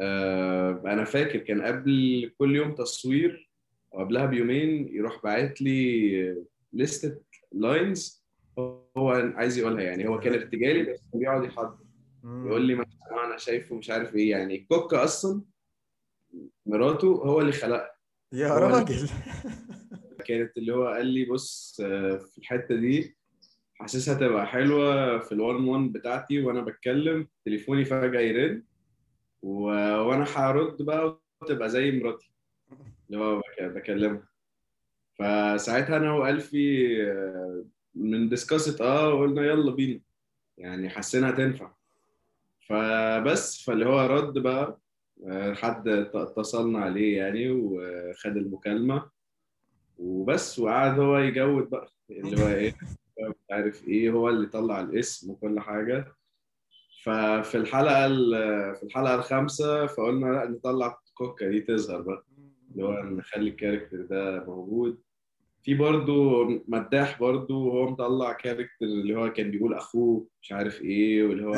آه، 0.00 0.82
أنا 0.86 1.04
فاكر 1.04 1.38
كان 1.38 1.62
قبل 1.62 2.32
كل 2.38 2.56
يوم 2.56 2.74
تصوير 2.74 3.50
أو 3.94 3.98
قبلها 4.00 4.26
بيومين 4.26 4.88
يروح 4.94 5.22
باعت 5.22 5.62
لي 5.62 6.44
لستة 6.72 7.20
lines 7.52 8.26
هو 8.58 9.10
عايز 9.34 9.58
يقولها. 9.58 9.82
يعني 9.84 10.08
هو 10.08 10.20
كان 10.20 10.32
ارتجالي 10.34 10.82
بس 10.82 11.00
كان 11.12 11.20
بيقعد 11.20 11.44
يحضر. 11.44 11.78
يقول 12.24 12.62
لي 12.62 12.74
مثلا 12.74 13.24
أنا 13.26 13.36
شايفه 13.38 13.74
مش 13.76 13.90
عارف 13.90 14.14
إيه. 14.16 14.30
يعني 14.30 14.58
كوكا 14.58 15.04
أصلا 15.04 15.42
مراته 16.66 17.06
هو 17.06 17.40
اللي 17.40 17.52
خلقها. 17.52 17.95
يا 18.32 18.48
راجل. 18.48 19.08
كانت 20.24 20.56
اللي 20.56 20.74
هو 20.74 20.86
قال 20.86 21.06
لي 21.06 21.24
بص 21.24 21.80
آه، 21.84 22.16
في 22.16 22.38
الحتة 22.38 22.76
دي 22.76 23.16
حاسسها 23.74 24.14
تبقى 24.14 24.46
حلوة 24.46 25.18
في 25.18 25.32
ال 25.32 25.40
one 25.40 25.64
one 25.68 25.92
بتاعتي 25.92 26.42
وأنا 26.42 26.60
بتكلم 26.60 27.28
تليفوني 27.44 27.84
فجأة 27.84 28.20
يرن 28.20 28.62
و... 29.42 29.62
وأنا 30.00 30.24
هرد 30.36 30.82
بقى 30.82 31.20
وتبقى 31.42 31.68
زي 31.68 31.90
مراتي 31.92 32.32
اللي 33.10 33.18
هو 33.24 33.38
بك- 33.38 33.62
بكلمها. 33.62 34.28
فساعتها 35.18 35.96
أنا 35.96 36.12
والفي 36.12 36.96
آه، 37.12 37.64
discussed 37.94 38.80
آه 38.80 39.14
وقلنا 39.14 39.42
يلا 39.42 39.70
بينا. 39.70 40.00
يعني 40.58 40.90
حسينها 40.90 41.30
تنفع. 41.30 41.72
فبس 42.68 43.62
فاللي 43.64 43.86
هو 43.86 44.00
رد 44.06 44.38
بقى 44.38 44.78
حد 45.54 45.88
اتصلنا 46.14 46.78
عليه 46.78 47.16
يعني 47.16 47.50
وخد 47.50 48.36
المكالمة 48.36 49.10
وبس 49.98 50.58
وقعد 50.58 50.98
هو 51.00 51.18
يجود 51.18 51.70
بقى 51.70 51.88
اللي 52.10 52.42
هو 52.42 52.48
إيه 52.48 52.74
مش 53.20 53.34
عارف 53.50 53.88
إيه 53.88 54.10
هو 54.10 54.28
اللي 54.28 54.46
طلع 54.46 54.80
الاسم 54.80 55.30
وكل 55.30 55.60
حاجة. 55.60 56.12
ففي 57.04 57.54
الحلقة 57.54 58.06
ال- 58.06 58.74
في 58.76 58.82
الحلقة 58.82 59.14
الخامسة 59.14 59.86
فقلنا 59.86 60.26
لا 60.26 60.48
نطلع 60.50 60.98
كوكا 61.14 61.48
دي 61.48 61.60
تظهر 61.60 62.00
بقى 62.00 62.24
اللي 62.72 62.84
هو 62.84 62.92
نخلي 63.02 63.48
ال 63.50 63.55
character 63.55 64.02
ده 64.02 64.44
موجود. 64.44 64.98
في 65.62 65.74
برضو 65.74 66.44
مداح 66.68 67.20
برضو 67.20 67.70
هو 67.70 67.90
مطلع 67.90 68.32
character 68.32 68.82
اللي 68.86 69.14
هو 69.16 69.32
كان 69.32 69.50
بيقول 69.50 69.74
أخوه 69.74 70.26
مش 70.42 70.52
عارف 70.52 70.82
إيه 70.82 71.22
واللي 71.24 71.44
هو 71.46 71.52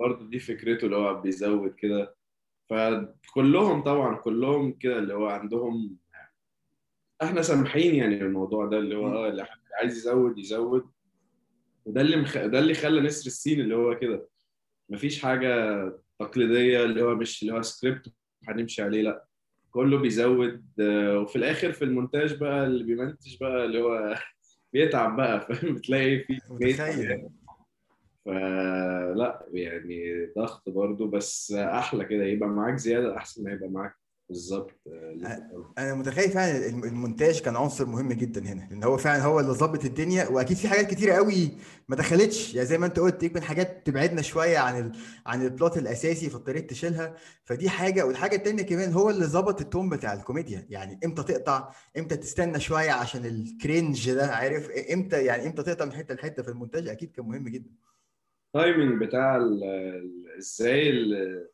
برضه 0.00 0.28
دي 0.30 0.38
فكرته 0.38 0.84
اللي 0.84 0.96
هو 0.96 1.20
بيزود 1.20 1.74
كده. 1.74 2.16
فكلهم 2.70 3.82
طبعا 3.82 4.16
كلهم 4.16 4.72
كده 4.72 4.98
اللي 4.98 5.14
هو 5.14 5.26
عندهم 5.26 5.96
إحنا 7.22 7.42
سامحين 7.42 7.94
يعني 7.94 8.22
الموضوع 8.22 8.66
ده 8.66 8.78
اللي 8.78 8.96
هو 8.96 9.06
آه 9.08 9.28
اللي 9.28 9.46
عايز 9.80 9.96
يزود 9.98 10.38
يزود. 10.38 10.90
وده 11.84 12.00
اللي 12.00 12.16
مخ... 12.16 12.38
ده 12.38 12.58
اللي 12.58 12.74
خلى 12.74 13.00
نسر 13.00 13.26
السين 13.26 13.60
اللي 13.60 13.76
هو 13.76 13.98
كده. 13.98 14.28
مفيش 14.88 15.22
حاجة 15.22 15.48
تقليدية 16.18 16.84
اللي 16.84 17.02
هو 17.02 17.14
مش 17.14 17.42
اللي 17.42 17.54
هو 17.54 17.62
سكريبت 17.62 18.12
هنمشي 18.48 18.82
عليه 18.82 19.02
لا. 19.02 19.24
كله 19.70 19.98
بيزود 19.98 20.66
آه، 20.80 21.18
وفي 21.18 21.36
الآخر 21.36 21.72
في 21.72 21.84
المونتاج 21.84 22.38
بقى 22.38 22.66
اللي 22.66 22.84
بيمنتج 22.84 23.36
بقى 23.40 23.64
اللي 23.64 23.80
هو 23.82 24.14
بيتعب 24.72 25.16
بقى 25.16 25.40
فاهم؟ 25.40 25.74
بتلاقي 25.74 26.18
في 26.18 26.38
متخيل؟ 26.50 27.28
فلا 28.24 29.46
يعني 29.52 30.26
ضغط 30.38 30.68
برضو 30.68 31.06
بس 31.06 31.52
أحلى 31.52 32.04
كده 32.04 32.24
يبقى 32.24 32.48
معاك 32.48 32.76
زيادة 32.76 33.16
أحسن 33.16 33.44
ما 33.44 33.50
يبقى 33.52 33.68
معاك 33.68 33.94
بالظبط 34.28 34.80
آه،. 34.86 35.72
أنا 35.78 35.94
متخيل 35.94 36.30
فعلا 36.30 36.66
الم- 36.66 36.84
المونتاج 36.84 37.40
كان 37.40 37.56
عنصر 37.56 37.86
مهم 37.86 38.12
جدا 38.12 38.40
هنا 38.40 38.68
لأن 38.70 38.84
هو 38.84 38.96
فعلا 38.96 39.22
هو 39.22 39.40
اللي 39.40 39.52
ظبط 39.52 39.84
الدنيا 39.84 40.28
وأكيد 40.28 40.56
في 40.56 40.68
حاجات 40.68 40.90
كتيرة 40.90 41.14
قوي 41.14 41.50
ما 41.88 41.96
دخلتش. 41.96 42.54
يعني 42.54 42.66
زي 42.66 42.78
ما 42.78 42.86
أنت 42.86 42.98
قلت 42.98 43.22
يمكن 43.22 43.42
حاجات 43.42 43.86
تبعدنا 43.86 44.22
شوية 44.22 44.58
عن 44.58 44.78
ال... 44.78 44.92
عن 45.26 45.42
ال 45.44 45.51
plot 45.51 45.78
الأساسي 45.78 46.30
فاضطريت 46.30 46.70
تشيلها. 46.70 47.14
فدي 47.44 47.68
حاجة 47.68 48.06
والحاجة 48.06 48.36
التانية 48.36 48.62
كمان 48.62 48.92
هو 48.92 49.10
اللي 49.10 49.24
ظبط 49.24 49.60
ال 49.60 49.66
tone 49.66 49.88
بتاع 49.88 50.12
الكوميديا. 50.12 50.66
يعني 50.70 51.00
إمتى 51.04 51.22
تقطع؟ 51.22 51.70
إمتى 51.98 52.16
تستنى 52.16 52.60
شوية 52.60 52.90
عشان 52.92 53.24
ال 53.26 53.38
cringe 53.38 54.12
ده؟ 54.12 54.26
عارف؟ 54.34 54.70
إمتى 54.92 55.24
يعني 55.24 55.46
إمتى 55.46 55.62
تقطع 55.62 55.84
من 55.84 55.92
حتة 55.92 56.14
لحتة؟ 56.14 56.42
في 56.42 56.48
المونتاج 56.48 56.88
أكيد 56.88 57.10
كان 57.12 57.24
مهم 57.24 57.48
جدا. 57.48 57.70
ال 58.54 58.61
timing 58.61 59.02
بتاع 59.02 59.48
إزاي 60.38 60.90
ال- 60.90 61.48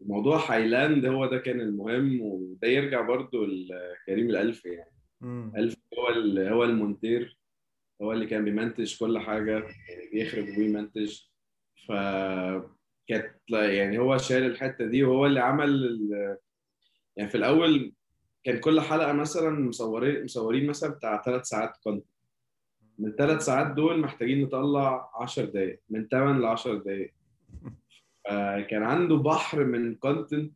الموضوع 0.00 0.50
highland 0.50 1.06
هو 1.06 1.26
ده 1.26 1.38
كان 1.38 1.60
المهم 1.60 2.20
وده 2.20 2.68
يرجع 2.68 3.00
برضو 3.00 3.44
لكريم 3.44 4.30
الألف 4.30 4.64
يعني. 4.64 4.92
امم 5.22 5.52
ألف 5.56 5.76
هو 5.98 6.06
هو 6.38 6.64
المونتير 6.64 7.38
هو 8.02 8.12
اللي 8.12 8.26
كان 8.26 8.44
بيمنتج 8.44 8.98
كل 8.98 9.18
حاجة 9.18 9.50
يعني 9.52 10.10
بيخرج 10.12 10.48
وبيمنتج. 10.48 11.20
ف 11.88 11.92
كانت 13.06 13.34
يعني 13.50 13.98
هو 13.98 14.18
شايل 14.18 14.46
الحتة 14.46 14.86
دي 14.86 15.04
وهو 15.04 15.26
اللي 15.26 15.40
عمل 15.40 16.00
يعني 17.16 17.28
في 17.30 17.34
الأول 17.34 17.92
كان 18.44 18.58
كل 18.58 18.80
حلقة 18.80 19.12
مثلا 19.12 19.50
مصورين 19.50 20.24
مصورين 20.24 20.66
مثلا 20.66 20.90
بتاع 20.90 21.22
ثلاث 21.22 21.46
ساعات 21.46 21.76
content 21.82 22.11
من 22.98 23.08
الثلاث 23.08 23.42
ساعات 23.44 23.74
دول 23.76 24.00
محتاجين 24.00 24.42
نطلع 24.42 25.10
10 25.14 25.44
دقائق 25.44 25.80
من 25.90 26.08
8 26.08 26.40
ل 26.40 26.44
10 26.44 26.74
دقائق 26.74 27.12
كان 28.66 28.82
عنده 28.82 29.16
بحر 29.16 29.64
من 29.64 29.94
content 29.94 30.52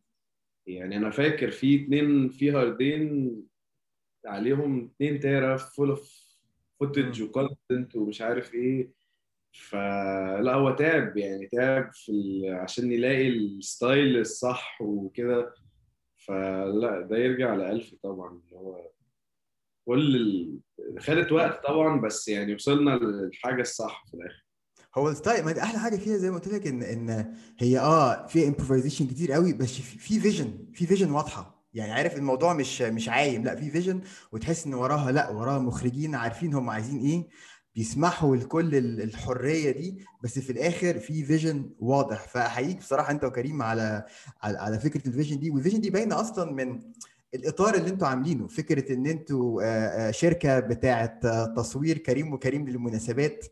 يعني 0.67 0.97
أنا 0.97 1.09
فاكر 1.09 1.51
في 1.51 1.83
اتنين 1.83 2.29
في 2.29 2.51
هاردين 2.51 3.35
عليهم 4.25 4.91
2 5.01 5.19
تيرا 5.19 5.57
full 5.57 5.89
of 5.89 6.27
footage. 6.79 7.21
و 7.21 7.30
content 7.30 7.95
ومش 7.95 8.21
عارف 8.21 8.53
إيه. 8.53 8.91
فلا 9.51 10.53
هو 10.53 10.71
تعب 10.71 11.17
يعني 11.17 11.47
تعب 11.47 11.91
في 11.93 12.11
ال... 12.11 12.53
عشان 12.55 12.91
يلاقي 12.91 13.27
ال 13.29 13.44
style 13.44 14.17
الصح 14.19 14.81
وكده. 14.81 15.53
فلا 16.17 17.01
ده 17.01 17.17
يرجع 17.17 17.55
لألف 17.55 17.95
طبعا 18.03 18.41
اللي 18.45 18.55
هو 18.55 18.89
كل. 19.87 20.59
خدت 20.99 21.31
وقت 21.31 21.63
طبعا 21.67 22.01
بس 22.01 22.27
يعني 22.27 22.53
وصلنا 22.53 22.89
للحاجة 22.91 23.61
الصح 23.61 24.05
في 24.07 24.13
الآخر. 24.13 24.45
هو 24.97 25.09
ال 25.09 25.15
style 25.15 25.45
ما 25.45 25.61
أحلى 25.63 25.79
حاجة 25.79 25.95
فيها 25.95 26.17
زي 26.17 26.29
ما 26.31 26.35
قلت 26.37 26.47
لك 26.47 26.67
ان 26.67 26.83
إن 26.83 27.33
هي 27.59 27.79
آه 27.79 28.27
في 28.27 28.47
improvisation 28.47 29.07
كتير 29.07 29.31
قوي 29.31 29.53
بس 29.53 29.73
في 29.73 29.97
في 29.99 30.19
vision 30.19 30.65
في 30.73 30.85
vision 30.87 31.11
واضحة. 31.11 31.57
يعني 31.73 31.91
عارف 31.91 32.15
الموضوع 32.17 32.53
مش 32.53 32.81
مش 32.81 33.09
عايم 33.09 33.43
لا 33.43 33.55
في 33.55 33.71
vision 33.71 34.01
وتحس 34.31 34.65
إن 34.65 34.73
وراها 34.73 35.11
لا 35.11 35.29
وراها 35.29 35.59
مخرجين 35.59 36.15
عارفين 36.15 36.53
هم 36.53 36.69
عايزين 36.69 36.99
إيه 36.99 37.27
بيسمحوا 37.75 38.35
لكل 38.35 38.75
ال- 38.75 39.01
الحرية 39.01 39.71
دي 39.71 40.05
بس 40.23 40.39
في 40.39 40.49
الآخر 40.49 40.99
في 40.99 41.23
vision 41.23 41.69
واضح. 41.79 42.27
فأحييك 42.27 42.77
بصراحة 42.77 43.11
أنت 43.11 43.23
وكريم 43.23 43.61
على 43.61 44.05
على, 44.41 44.57
على 44.57 44.79
فكرة 44.79 45.07
ال 45.07 45.12
vision 45.12 45.39
دي. 45.39 45.49
وال 45.49 45.57
vision 45.57 45.81
دي 45.81 45.89
باينة 45.89 46.21
أصلا 46.21 46.51
من 46.51 46.79
الإطار 47.33 47.75
اللي 47.75 47.89
أنتوا 47.89 48.07
عاملينه 48.07 48.47
فكرة 48.47 48.93
إن 48.93 49.05
أنتوا 49.05 49.61
آه، 49.63 49.65
آه، 49.65 50.11
شركة 50.11 50.59
بتاعة 50.59 51.19
آه، 51.25 51.53
تصوير 51.57 51.97
كريم 51.97 52.33
وكريم 52.33 52.67
للمناسبات 52.69 53.45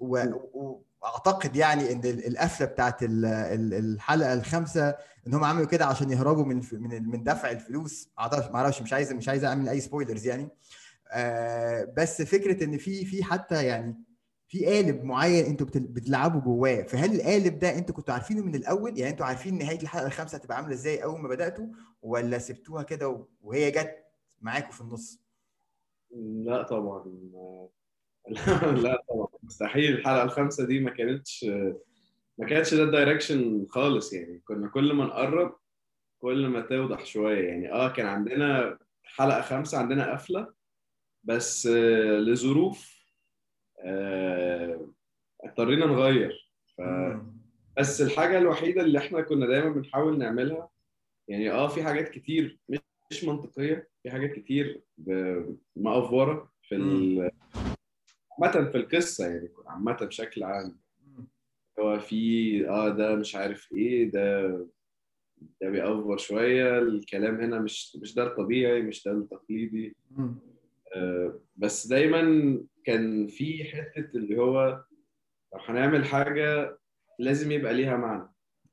و... 0.00 0.24
و... 0.54 0.82
اعتقد 1.04 1.56
يعني 1.56 1.92
إن 1.92 2.00
القفلة 2.04 2.66
بتاعت 2.66 2.96
الحلقة 3.02 4.32
الخامسة 4.32 4.94
إن 5.26 5.34
هم 5.34 5.44
عملوا 5.44 5.66
كده 5.66 5.86
عشان 5.86 6.10
يهربوا 6.10 6.44
من 6.44 6.62
من 6.72 7.08
من 7.08 7.24
دفع 7.24 7.50
الفلوس. 7.50 8.08
ما 8.18 8.54
أعرفش 8.54 8.82
مش 8.82 8.92
عايز 8.92 9.12
مش 9.12 9.28
عايز 9.28 9.44
أعمل 9.44 9.68
أي 9.68 9.80
سبويلرز 9.80 10.26
يعني. 10.26 10.48
بس 11.96 12.22
فكرة 12.22 12.64
إن 12.64 12.78
في 12.78 13.04
في 13.04 13.24
حتى 13.24 13.64
يعني 13.64 13.96
في 14.50 14.66
قالب 14.66 15.04
معين 15.04 15.44
أنتوا 15.44 15.66
بتلعبوا 15.74 16.40
جواه. 16.40 16.82
فهل 16.82 17.14
القالب 17.14 17.58
ده 17.58 17.78
أنتوا 17.78 17.94
كنتوا 17.94 18.14
عارفينه 18.14 18.42
من 18.42 18.54
الأول؟ 18.54 18.98
يعني 18.98 19.10
أنتوا 19.10 19.26
عارفين 19.26 19.58
نهاية 19.58 19.82
الحلقة 19.82 20.06
الخامسة 20.06 20.36
هتبقى 20.38 20.56
عاملة 20.56 20.72
إزاي 20.74 21.04
أول 21.04 21.20
ما 21.20 21.28
بدأتوا؟ 21.28 21.66
ولا 22.02 22.38
سبتوها 22.38 22.82
كده 22.82 23.26
وهي 23.42 23.70
جت 23.70 23.96
معاكم 24.40 24.70
في 24.70 24.80
النص؟ 24.80 25.20
لا 26.44 26.62
طبعا. 26.62 27.04
لا 28.84 29.04
طبعا. 29.08 29.26
مستحيل. 29.42 29.92
الحلقة 29.94 30.22
الخامسة 30.22 30.66
دي 30.66 30.80
ما 30.80 30.90
كانتش 30.90 31.44
ما 32.38 32.46
كانتش 32.48 32.74
ده 32.74 32.82
الدايركشن 32.82 33.66
خالص 33.70 34.12
يعني. 34.12 34.38
كنا 34.44 34.68
كل 34.68 34.92
ما 34.92 35.04
نقرب 35.04 35.56
كل 36.18 36.46
ما 36.46 36.60
توضح 36.60 37.04
شوية 37.04 37.48
يعني. 37.48 37.72
آه 37.72 37.88
كان 37.92 38.06
عندنا 38.06 38.78
حلقة 39.04 39.40
خامسة 39.40 39.78
عندنا 39.78 40.12
قفلة 40.12 40.52
بس 41.24 41.66
لظروف 41.66 42.99
اضطرينا 45.44 45.86
نغير. 45.86 46.50
ف 46.76 46.80
بس 47.78 48.02
الحاجة 48.02 48.38
الوحيدة 48.38 48.82
اللي 48.82 48.98
إحنا 48.98 49.20
كنا 49.20 49.46
دايما 49.46 49.68
بنحاول 49.70 50.18
نعملها 50.18 50.68
يعني 51.28 51.50
آه 51.50 51.68
في 51.68 51.82
حاجات 51.82 52.08
كتير 52.08 52.58
مش 53.10 53.24
منطقية 53.24 53.88
في 54.02 54.10
حاجات 54.10 54.32
كتير 54.32 54.82
مأفوره 55.76 56.52
في 56.62 56.74
عامة 58.40 58.70
في 58.70 58.76
القصة 58.78 59.26
يعني 59.26 59.48
عامة 59.66 59.92
بشكل 59.92 60.42
عام. 60.42 60.76
هو 61.80 61.98
في 61.98 62.68
آه 62.68 62.88
ده 62.88 63.14
مش 63.14 63.36
عارف 63.36 63.72
إيه 63.72 64.10
ده 64.10 64.48
ده 65.60 65.70
بيأفور 65.70 66.18
شوية 66.18 66.78
الكلام 66.78 67.40
هنا 67.40 67.58
مش 67.60 67.96
مش 67.96 68.14
ده 68.14 68.26
الطبيعي 68.26 68.82
مش 68.82 69.04
ده 69.04 69.12
التقليدي. 69.12 69.96
آه 70.18 70.34
بس 71.70 71.86
دايما 71.86 72.58
كان 72.84 73.26
في 73.26 73.64
حتة 73.64 74.10
اللي 74.16 74.38
هو 74.38 74.84
لو 75.54 75.60
هنعمل 75.60 76.04
حاجة 76.04 76.78
لازم 77.18 77.52
يبقى 77.52 77.74
ليها 77.74 77.96
معنى. 77.96 78.28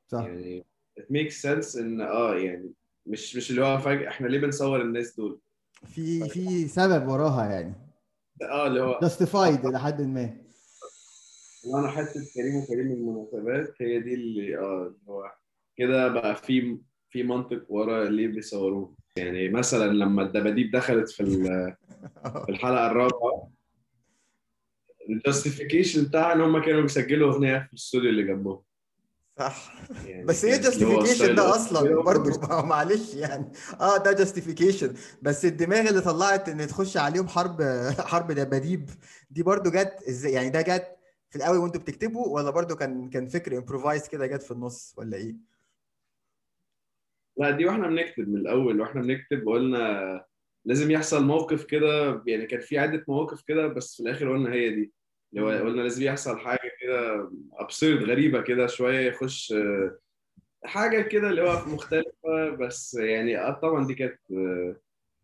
صح. 0.07 0.19
يعني 0.23 0.65
it 0.99 1.03
makes 1.03 1.41
sense 1.41 1.77
إن 1.77 2.01
آه 2.01 2.35
يعني 2.35 2.73
مش 3.05 3.35
مش 3.35 3.51
اللي 3.51 3.65
هو 3.65 3.77
فجأة 3.77 4.07
إحنا 4.09 4.27
ليه 4.27 4.39
بنصور 4.39 4.81
الناس 4.81 5.15
دول؟ 5.15 5.39
في 5.85 6.29
في 6.29 6.67
سبب 6.67 7.07
وراها 7.07 7.51
يعني. 7.51 7.73
آه 8.41 8.67
اللي 8.67 8.81
هو 8.81 8.99
جاستيفايد 9.01 9.65
إلى 9.65 9.79
حد 9.79 10.01
ما. 10.01 10.37
أنا 11.79 11.87
حتة 11.87 12.21
كريم 12.35 12.55
وكريم 12.55 12.91
المناسبات 12.91 13.73
هي 13.81 13.99
دي 13.99 14.13
اللي 14.13 14.57
آه 14.57 14.83
اللي 14.87 14.97
هو 15.09 15.31
كده 15.77 16.07
بقى 16.07 16.35
في 16.35 16.77
في 17.09 17.23
منطق 17.23 17.65
ورا 17.69 18.09
ليه 18.09 18.27
بيصوروه. 18.27 18.95
يعني 19.17 19.49
مثلا 19.49 19.93
لما 19.93 20.21
الدباديب 20.21 20.71
دخلت 20.71 21.09
في 21.09 21.23
في 22.45 22.49
الحلقة 22.49 22.87
الرابعة 22.87 23.51
ال 25.09 25.16
justification 25.16 26.03
بتاع 26.03 26.33
إن 26.33 26.41
هم 26.41 26.61
كانوا 26.61 26.81
بيسجلوا 26.81 27.33
أغنية 27.33 27.59
في 27.59 27.73
الاستوديو 27.73 28.09
اللي 28.09 28.23
جنبهم. 28.23 28.61
صح. 29.39 29.73
يعني 30.05 30.25
بس 30.25 30.45
إيه 30.45 30.57
justification 30.57 31.35
ده 31.35 31.55
أصلا 31.55 32.01
برضه 32.01 32.61
معلش 32.71 33.13
يعني. 33.13 33.51
آه 33.81 33.97
ده 33.97 34.11
justification 34.11 34.93
بس 35.21 35.45
الدماغ 35.45 35.89
اللي 35.89 36.01
طلعت 36.01 36.49
إن 36.49 36.67
تخش 36.67 36.97
عليهم 36.97 37.27
حرب 37.27 37.61
حرب 38.11 38.31
دباديب 38.31 38.89
دي 39.29 39.43
برضه 39.43 39.71
جت 39.71 40.03
إزاي؟ 40.09 40.31
يعني 40.31 40.49
ده 40.49 40.61
جت 40.61 40.97
في 41.29 41.35
الأول 41.35 41.57
وأنتوا 41.57 41.81
بتكتبوا 41.81 42.27
ولا 42.27 42.49
برضه 42.49 42.75
كان 42.75 43.09
كان 43.09 43.27
فكر 43.27 43.57
improvise 43.57 44.07
كده 44.07 44.27
جت 44.27 44.43
في 44.43 44.51
النص 44.51 44.93
ولا 44.97 45.17
إيه؟ 45.17 45.35
لا 47.39 47.51
دي 47.51 47.65
وإحنا 47.65 47.87
بنكتب 47.87 48.29
من 48.29 48.35
الأول 48.37 48.81
وإحنا 48.81 49.01
بنكتب 49.01 49.47
قلنا 49.47 50.25
لازم 50.65 50.91
يحصل 50.91 51.25
موقف 51.25 51.65
كده 51.65 52.23
يعني 52.27 52.45
كان 52.45 52.59
في 52.59 52.77
عدة 52.77 53.05
مواقف 53.07 53.41
كده 53.47 53.67
بس 53.67 53.95
في 53.95 54.03
الآخر 54.03 54.31
قلنا 54.31 54.53
هي 54.53 54.69
دي. 54.69 54.91
اللي 55.33 55.45
هو 55.45 55.49
قلنا 55.49 55.81
لازم 55.81 56.03
يحصل 56.03 56.39
حاجة 56.39 56.71
كده 56.81 57.29
ابسورد 57.53 58.03
غريبة 58.03 58.41
كده 58.41 58.67
شوية 58.67 59.07
يخش 59.07 59.53
حاجة 60.65 61.01
كده 61.01 61.29
اللي 61.29 61.41
هو 61.41 61.65
مختلفة 61.67 62.49
بس 62.59 62.93
يعني 62.93 63.37
آه 63.37 63.51
طبعا 63.51 63.87
دي 63.87 63.93
كانت 63.95 64.19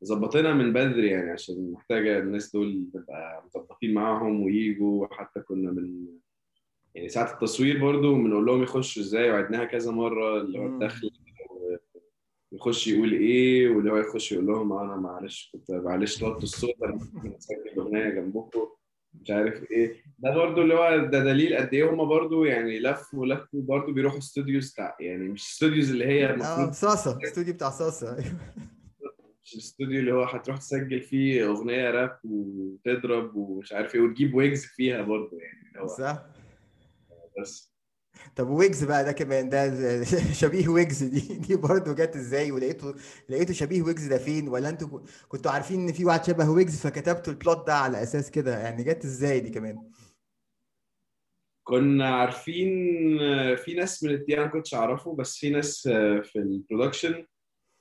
ظبطنا 0.04 0.54
من 0.54 0.74
بدري 0.74 1.08
يعني 1.10 1.32
عشان 1.32 1.72
محتاجة 1.72 2.20
الناس 2.20 2.52
دول 2.52 2.86
نبقى 2.96 3.44
مظبطين 3.46 3.94
معاهم 3.94 4.42
ويجوا 4.44 5.04
وحتى 5.06 5.40
كنا 5.40 5.72
من 5.72 6.06
يعني 6.96 7.10
ساعة 7.10 7.34
التصوير 7.34 7.82
برضو 7.86 8.16
بنقول 8.16 8.46
لهم 8.46 8.64
يخشوا 8.64 9.02
إزاي 9.02 9.32
وعدناها 9.32 9.66
كذا 9.66 9.92
مرة 9.92 10.42
اللي 10.42 10.60
هو 10.60 10.66
الدخل 10.66 11.10
يخش 12.54 12.88
يقول 12.88 13.12
إيه 13.12 13.70
واللي 13.70 13.92
هو 13.92 13.98
يخش 13.98 14.32
يقول 14.32 14.46
لهم 14.48 14.74
أنا 14.74 14.96
معلش 14.96 15.50
كنت 15.54 15.72
معلش 15.72 16.20
طلبت 16.20 16.44
الصوت 16.44 16.84
أنا 16.84 16.96
بسجل 17.38 17.78
اغنيه 17.78 18.10
جنبكم 18.10 18.68
مش 19.22 19.32
عارف 19.32 19.72
إيه. 19.72 20.04
ده 20.20 20.36
برضو 20.36 20.62
اللي 20.62 20.74
هو 20.74 20.98
ده 21.06 21.20
دليل 21.24 21.56
قد 21.58 21.74
إيه 21.74 21.90
هم 21.90 22.06
برضو 22.10 22.44
يعني 22.46 22.80
لفوا 22.80 23.20
ولفوا 23.20 23.62
برضو 23.62 23.94
بيروحوا 23.94 24.18
استوديوز 24.18 24.72
بتاع 24.72 24.98
يعني 25.00 25.30
مش 25.30 25.42
استوديوز 25.42 25.92
اللي 25.92 26.06
هي 26.06 26.26
آه 26.26 26.72
صاصة 26.72 27.20
استوديو 27.24 27.54
بتاع 27.54 27.70
صاصة 27.70 28.18
أيوه. 28.18 28.36
مش 29.44 29.54
الاستوديو 29.54 30.00
اللي 30.00 30.12
هو 30.14 30.24
هتروح 30.24 30.58
تسجل 30.58 31.02
فيه 31.02 31.46
أغنية 31.46 31.92
راب 31.92 32.20
وتضرب 32.24 33.36
ومش 33.36 33.74
عارف 33.74 33.96
إيه 33.96 34.02
وتجيب 34.02 34.34
ويجز 34.36 34.66
فيها 34.66 35.02
برضو 35.02 35.38
يعني 35.40 35.82
هو. 35.82 35.88
صح. 35.88 36.26
بس. 37.42 37.73
طب 38.36 38.50
ويجز 38.50 38.84
بقى 38.84 39.06
ده 39.06 39.12
كمان 39.12 39.50
ده 39.50 40.04
شبيه 40.42 40.68
ويجز 40.68 41.04
دي 41.04 41.20
دي 41.38 41.56
برضه 41.56 41.94
جت 41.94 42.16
إزاي؟ 42.16 42.52
ولقيته 42.52 42.96
لقيته 43.30 43.54
شبيه 43.54 43.82
ويجز 43.82 44.08
ده 44.08 44.18
فين؟ 44.18 44.48
ولا 44.48 44.70
أنتوا 44.70 45.00
كنتوا 45.28 45.52
عارفين 45.52 45.80
إن 45.82 45.94
في 45.94 46.06
واحد 46.06 46.24
شبه 46.24 46.50
ويجز 46.50 46.80
فكتبتوا 46.82 47.34
ال 47.34 47.41
plot 47.41 47.68
ده 47.68 47.74
على 47.76 48.04
أساس 48.04 48.32
كده؟ 48.32 48.60
يعني 48.60 48.84
جت 48.84 49.06
إزاي 49.06 49.40
دي 49.40 49.50
كمان؟ 49.50 49.90
كنا 51.64 52.16
عارفين 52.16 52.70
في 53.56 53.74
ناس 53.78 54.04
من 54.04 54.10
ال 54.10 54.16
team 54.16 54.40
أنا 54.40 54.48
كنتش 54.48 54.74
أعرفه 54.74 55.16
بس 55.16 55.38
في 55.38 55.50
ناس 55.50 55.82
في 56.24 56.36
ال 56.36 56.44
production 56.44 57.26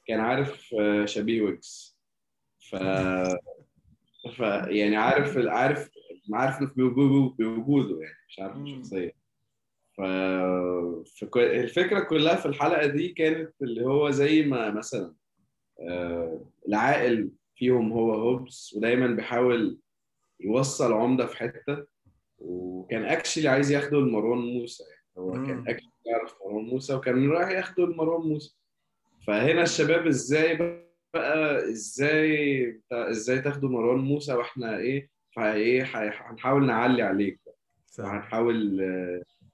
كان 0.07 0.21
عارف 0.21 0.75
شبيه 1.05 1.43
ويجز. 1.43 1.99
ف 2.71 2.77
ف 4.37 4.41
يعني 4.67 4.97
عارف 4.97 5.37
عارف 5.37 5.91
عارف 6.33 6.63
بوجوده 6.77 8.01
يعني 8.01 8.17
مش 8.29 8.39
عارف 8.39 8.57
ف... 8.91 9.22
فالفكرة 9.97 12.01
كلها 12.01 12.37
في 12.37 12.47
الحلقة 12.47 12.87
دي 12.87 13.09
كانت 13.09 13.53
اللي 13.63 13.85
هو 13.87 14.11
زي 14.11 14.43
ما 14.43 14.71
مثلا 14.71 15.15
آه 15.81 16.45
العاقل 16.69 17.31
فيهم 17.57 17.93
هو 17.93 18.15
هوبس 18.15 18.75
ودايما 18.77 19.07
بيحاول 19.07 19.79
يوصل 20.41 20.93
عمدة 20.93 21.27
في 21.27 21.37
حتة 21.37 21.87
وكان 22.39 23.05
actually 23.05 23.49
عايز 23.49 23.73
ياخده 23.73 23.99
لمروان 23.99 24.39
موسى 24.39 24.85
يعني. 24.91 25.03
هو. 25.19 25.33
كان 25.33 25.65
actually 25.69 25.91
يعرف 26.07 26.35
مروان 26.47 26.65
موسى 26.65 26.95
وكان 26.95 27.31
رايح 27.31 27.49
ياخده 27.51 27.87
لمروان 27.87 28.29
موسى. 28.29 28.57
فهنا 29.27 29.63
الشباب 29.63 30.07
إزاي 30.07 30.57
بقى 31.15 31.59
إزاي 31.71 32.81
إزاي 32.93 33.41
تاخدوا 33.41 33.69
مروان 33.69 33.99
موسى؟ 33.99 34.35
وإحنا 34.35 34.77
إيه 34.79 35.11
فإيه 35.37 35.83
هنحاول 35.95 36.67
نعلي 36.67 37.03
عليك 37.03 37.41
هنحاول 37.99 38.81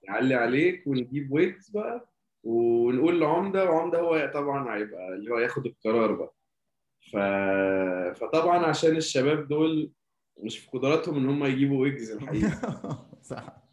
نعلي 0.09 0.35
عليك 0.35 0.87
ونجيب 0.87 1.33
ويجز 1.33 1.71
بقى 1.71 2.09
ونقول 2.45 3.21
لعمدة 3.21 3.65
وعمدة 3.71 4.01
هو 4.01 4.31
طبعا 4.35 4.77
هيبقى 4.77 5.09
اللي 5.09 5.31
هو 5.31 5.39
ياخد 5.39 5.67
القرار 5.67 6.13
بقى. 6.13 6.35
ف... 7.13 7.17
فطبعا 8.21 8.67
عشان 8.67 8.97
الشباب 8.97 9.49
دول 9.49 9.91
مش 10.39 10.59
في 10.59 10.71
قدراتهم 10.71 11.17
إن 11.17 11.29
هم 11.29 11.45
يجيبوا 11.45 11.83
ويجز 11.83 12.11
الحقيقة. 12.11 13.07
صح. 13.23 13.69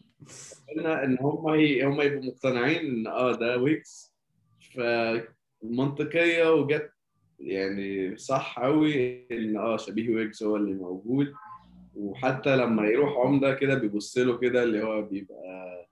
قلنا 0.70 1.04
إن 1.04 1.18
هم 1.22 1.56
ي... 1.56 1.84
هم 1.84 2.02
يبقوا 2.02 2.24
مقتنعين 2.26 2.86
إن 2.86 3.08
آه 3.08 3.32
ده 3.32 3.58
ويجز. 3.58 4.16
فمنطقية 4.76 6.54
وجت 6.54 6.92
يعني 7.40 8.18
صح 8.18 8.60
قوي 8.60 9.26
إن 9.32 9.58
آه 9.58 9.78
شبيه 9.78 10.16
ويجز 10.16 10.44
هو 10.44 10.56
اللي 10.56 10.74
موجود. 10.74 11.34
وحتى 11.96 12.56
لما 12.56 12.88
يروح 12.88 13.18
عمدة 13.18 13.54
كده 13.54 13.76
بيبص 13.76 14.18
له 14.18 14.38
كده 14.38 14.64
اللي 14.64 14.84
هو 14.84 15.02
بيبقى 15.02 15.86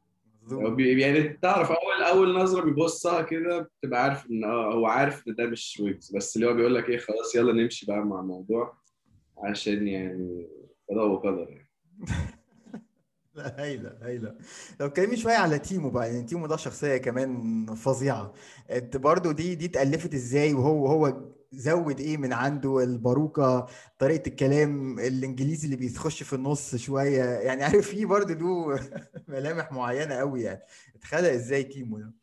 يعني 0.79 1.23
تعرف 1.41 1.71
اول 1.71 2.03
أول 2.03 2.35
نظرة 2.43 2.61
بيبصها 2.65 3.21
كده 3.21 3.59
بتبقى 3.59 4.03
عارف 4.03 4.31
إن 4.31 4.43
آه 4.43 4.73
هو 4.73 4.85
عارف 4.85 5.27
إن 5.27 5.35
ده 5.35 5.45
مش 5.45 5.79
ويجز. 5.83 6.11
بس 6.15 6.35
اللي 6.35 6.47
هو 6.47 6.53
بيقول 6.53 6.75
لك 6.75 6.89
إيه 6.89 6.97
خلاص 6.97 7.35
يلا 7.35 7.53
نمشي 7.53 7.85
بقى 7.85 8.05
مع 8.05 8.19
الموضوع 8.19 8.77
عشان 9.37 9.87
يعني 9.87 10.47
قضاء 10.89 11.07
وقدر 11.07 11.47
يعني. 11.49 11.69
لا 13.35 13.63
هايلة 13.63 13.97
هايلة. 14.01 14.35
لو 14.79 14.85
اتكلمي 14.87 15.15
شوية 15.17 15.33
على 15.35 15.59
تيمو 15.59 15.89
بقى 15.89 16.07
يعني 16.13 16.23
تيمو 16.23 16.47
ده 16.47 16.55
شخصية 16.55 16.97
كمان 16.97 17.65
فظيعة. 17.75 18.33
أنت 18.71 18.97
برضو 18.97 19.31
دي 19.31 19.55
دي 19.55 19.65
اتألفت 19.65 20.13
إزاي 20.13 20.53
وهو 20.53 20.87
هو 20.87 21.21
زود 21.53 21.99
إيه 21.99 22.17
من 22.17 22.33
عنده 22.33 22.83
الباروكة 22.83 23.65
طريقة 23.99 24.27
الكلام 24.27 24.99
الإنجليزي 24.99 25.65
اللي 25.65 25.75
بيخش 25.77 26.23
في 26.23 26.33
النص 26.33 26.75
شوية. 26.75 27.23
يعني 27.23 27.63
عارف 27.63 27.87
فيه 27.89 28.05
برضه 28.05 28.33
له 28.33 28.79
ملامح 29.27 29.71
معينة 29.71 30.15
قوي 30.15 30.41
يعني. 30.41 30.61
اتخلق 30.95 31.29
إزاي 31.29 31.63
كيمو 31.63 31.97
ده. 31.99 32.13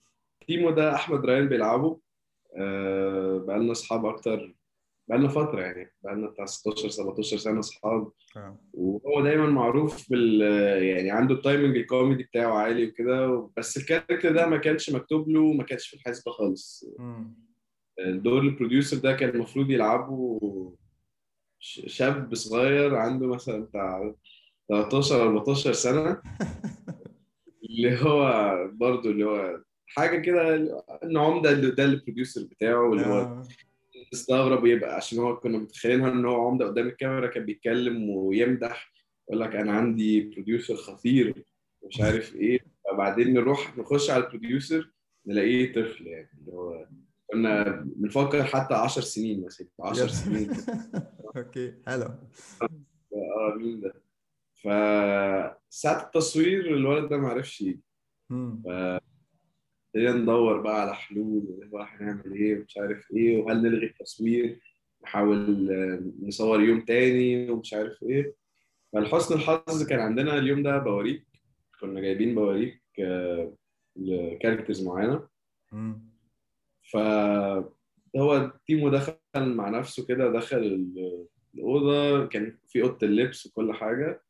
كيمو 0.46 0.70
ده 0.70 0.94
أحمد 0.94 1.24
ريان 1.24 1.48
بيلعبه. 1.48 2.00
آه 2.56 3.38
بقالنا 3.46 3.72
أصحاب 3.72 4.06
أكتر 4.06 4.56
بقالنا 5.08 5.28
فترة 5.28 5.60
يعني 5.60 5.92
بقالنا 6.02 6.26
بتاع 6.30 6.46
16 6.46 6.88
17 6.88 7.36
سنة 7.36 7.58
أصحاب. 7.60 8.12
وهو 8.72 9.22
دايما 9.24 9.46
معروف 9.46 10.10
بال 10.10 10.40
يعني 10.82 11.10
عنده 11.10 11.34
ال 11.34 11.40
timing 11.40 11.76
الكوميدي 11.76 12.22
بتاعه 12.22 12.52
عالي 12.54 12.86
وكده. 12.86 13.48
بس 13.56 13.76
ال 13.76 13.82
character 13.82 14.32
ده 14.32 14.46
ما 14.46 14.56
كانش 14.56 14.90
مكتوب 14.90 15.28
له 15.28 15.52
ما 15.52 15.64
كانش 15.64 15.88
في 15.88 15.94
الحسبة 15.96 16.32
خالص. 16.32 16.84
مم. 16.98 17.49
الدور 18.06 18.42
ال 18.42 18.48
producer 18.48 18.96
ده 18.96 19.12
كان 19.12 19.28
المفروض 19.28 19.70
يلعبه 19.70 20.40
شاب 21.86 22.34
صغير 22.34 22.94
عنده 22.94 23.26
مثلا 23.26 23.64
بتاع 23.64 24.14
13 24.68 25.22
14 25.22 25.72
سنة 25.72 26.22
اللي 27.64 28.02
هو 28.02 28.54
برضه 28.72 29.10
اللي 29.10 29.24
هو 29.24 29.60
حاجة 29.86 30.18
كده 30.20 30.56
ان 31.02 31.16
عمده 31.16 31.50
اللي 31.50 31.70
ده 31.70 31.84
ال 31.84 31.90
producer 31.90 32.42
بتاعه 32.42 32.88
واللي 32.88 33.06
هو 33.06 33.20
آه. 33.20 33.42
تستغرب 34.12 34.66
يبقى 34.66 34.96
عشان 34.96 35.18
هو 35.18 35.36
كنا 35.36 35.58
متخيلينها 35.58 36.12
إن 36.12 36.24
هو 36.24 36.48
عمدة 36.48 36.66
قدام 36.66 36.86
الكاميرا 36.86 37.26
كان 37.26 37.44
بيتكلم 37.44 38.10
ويمدح 38.10 38.92
يقول 39.28 39.40
لك 39.40 39.56
أنا 39.56 39.72
عندي 39.72 40.20
producer 40.20 40.76
خطير 40.76 41.44
ومش 41.82 42.00
عارف 42.00 42.36
إيه 42.36 42.60
فبعدين 42.84 43.34
نروح 43.34 43.78
نخش 43.78 44.10
على 44.10 44.24
ال 44.24 44.31
producer 44.31 44.90
نلاقيه 45.26 45.72
طفل 45.72 46.06
يعني 46.06 46.30
اللي 46.40 46.52
هو 46.52 46.86
كنا 47.32 47.82
بنفكر 47.96 48.44
حتى 48.44 48.74
10 48.74 49.02
سنين 49.02 49.44
مثلا 49.44 49.66
10 49.80 50.06
سنين. 50.06 50.50
أوكي 51.36 51.74
حلو. 51.86 52.04
آه 52.62 53.54
مين 53.56 53.80
ده؟ 53.80 53.94
فساعة 54.54 56.02
التصوير 56.06 56.66
الولد 56.66 57.08
ده 57.08 57.16
ما 57.16 57.28
عرفش 57.28 57.60
يجي. 57.60 57.80
ابتدينا 58.30 60.12
ندور 60.12 60.60
بقى 60.60 60.80
على 60.80 60.94
حلول 60.94 61.68
هو 61.74 61.78
هنعمل 61.78 62.32
إيه 62.32 62.58
ومش 62.60 62.78
عارف 62.78 63.10
إيه 63.12 63.42
وهل 63.42 63.62
نلغي 63.62 63.86
التصوير؟ 63.86 64.60
نحاول 65.02 65.70
آه، 65.72 66.26
نصور 66.26 66.60
يوم 66.60 66.80
تاني 66.80 67.50
ومش 67.50 67.74
عارف 67.74 68.02
إيه. 68.02 68.34
فلحسن 68.92 69.34
الحظ 69.34 69.82
كان 69.86 70.00
عندنا 70.00 70.38
اليوم 70.38 70.62
ده 70.62 70.78
بواريك 70.78 71.26
كنا 71.80 72.00
جايبين 72.00 72.34
بواريك 72.34 72.82
آه، 73.00 73.54
ل 73.96 74.04
characters 74.04 74.86
معينة. 74.86 75.28
فهو 76.92 78.52
تيمو 78.66 78.88
دخل 78.88 79.14
مع 79.36 79.68
نفسه 79.68 80.06
كده 80.06 80.32
دخل 80.32 80.56
ال- 80.56 81.26
الأوضة 81.54 82.26
كان 82.26 82.58
في 82.68 82.82
أوضة 82.82 82.98
اللبس 83.06 83.46
وكل 83.46 83.72
حاجة 83.72 84.22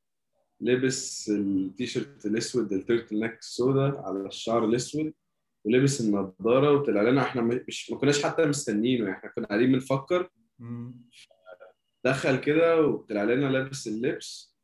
لبس 0.60 1.30
التيشيرت 1.30 2.26
الأسود 2.26 2.72
ال 2.72 2.79
turtle 2.79 3.20
neck 3.20 3.38
السوداء 3.38 3.98
على 3.98 4.26
الشعر 4.26 4.64
الأسود 4.64 5.12
ولبس 5.64 6.00
النضارة 6.00 6.72
وطلع 6.72 7.02
لنا. 7.02 7.22
إحنا 7.22 7.42
مش 7.42 7.90
ما 7.90 7.98
كناش 7.98 8.22
حتى 8.24 8.44
مستنيينه 8.46 9.10
إحنا 9.12 9.30
كنا 9.30 9.46
قاعدين 9.46 9.72
بنفكر. 9.72 10.30
دخل 12.04 12.36
كده 12.40 12.86
وطلع 12.86 13.24
لنا 13.24 13.46
لابس 13.46 13.88
اللبس 13.88 14.56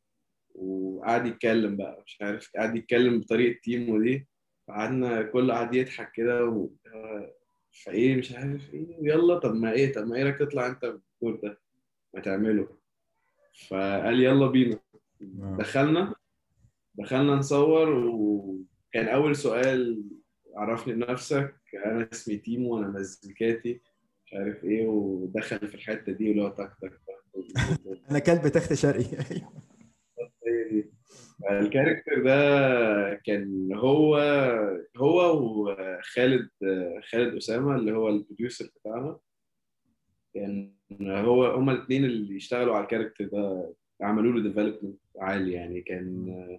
وقعد 0.55 1.27
يتكلم 1.27 1.77
بقى. 1.77 2.03
مش 2.07 2.19
عارف 2.23 2.51
قعد 2.57 2.77
يتكلم 2.77 3.21
بطريقة 3.21 3.61
تيمو 3.63 4.03
دي. 4.03 4.29
قعدنا 4.69 5.23
كل 5.23 5.53
قعد 5.53 5.75
يضحك 5.75 6.13
كده 6.13 6.45
و... 6.45 6.69
فايه 7.85 8.17
مش 8.17 8.33
عارف 8.33 8.75
إيه 8.75 8.87
يلا 9.01 9.39
طب 9.39 9.55
ما 9.55 9.73
إيه 9.73 9.93
طب 9.93 10.07
ما 10.07 10.17
إيه 10.17 10.23
رايك 10.23 10.39
تطلع 10.39 10.67
انت 10.67 10.85
بالدور 10.85 11.41
ده 11.43 11.59
ما 12.15 12.21
تعمله 12.21 12.69
فقال 13.69 14.21
يلا 14.21 14.47
بينا 14.47 14.79
آه. 15.23 15.57
دخلنا 15.61 16.15
دخلنا 16.95 17.35
نصور 17.35 17.89
وكان 17.91 19.09
أول 19.09 19.37
سؤال 19.37 20.05
عرفني 20.55 20.95
بنفسك 20.95 21.55
أنا 21.87 22.09
اسمي 22.13 22.37
تيمو 22.37 22.75
وأنا 22.75 22.89
مزيكاتي 22.89 23.81
مش 24.27 24.35
عارف 24.35 24.65
إيه 24.65 24.87
ودخل 24.87 25.69
في 25.69 25.75
الحتة 25.75 26.13
دي 26.13 26.31
اللي 26.31 26.43
هو 26.43 26.49
تك 26.49 26.73
تك 26.83 27.01
أنا 28.11 28.19
كلب 28.19 28.49
تخت 28.49 28.73
شرقي. 28.73 29.05
ال 31.51 31.58
character 31.58 32.23
ده 32.23 33.15
كان 33.15 33.69
هو 33.75 34.17
هو 34.97 35.37
وخالد 35.43 36.49
خالد 37.11 37.37
أسامة 37.37 37.77
اللي 37.77 37.93
هو 37.93 38.09
ال 38.09 38.16
producer 38.16 38.71
بتاعنا. 38.81 39.19
كان 40.35 40.73
هو 41.03 41.47
هما 41.47 41.73
الاثنين 41.73 42.05
اللي 42.05 42.37
اشتغلوا 42.37 42.75
على 42.75 42.85
ال 42.85 42.89
character 42.89 43.25
ده 43.25 43.75
عملوا 44.01 44.33
له 44.33 44.43
development 44.43 45.01
عالي 45.19 45.53
يعني. 45.53 45.81
كان 45.81 46.59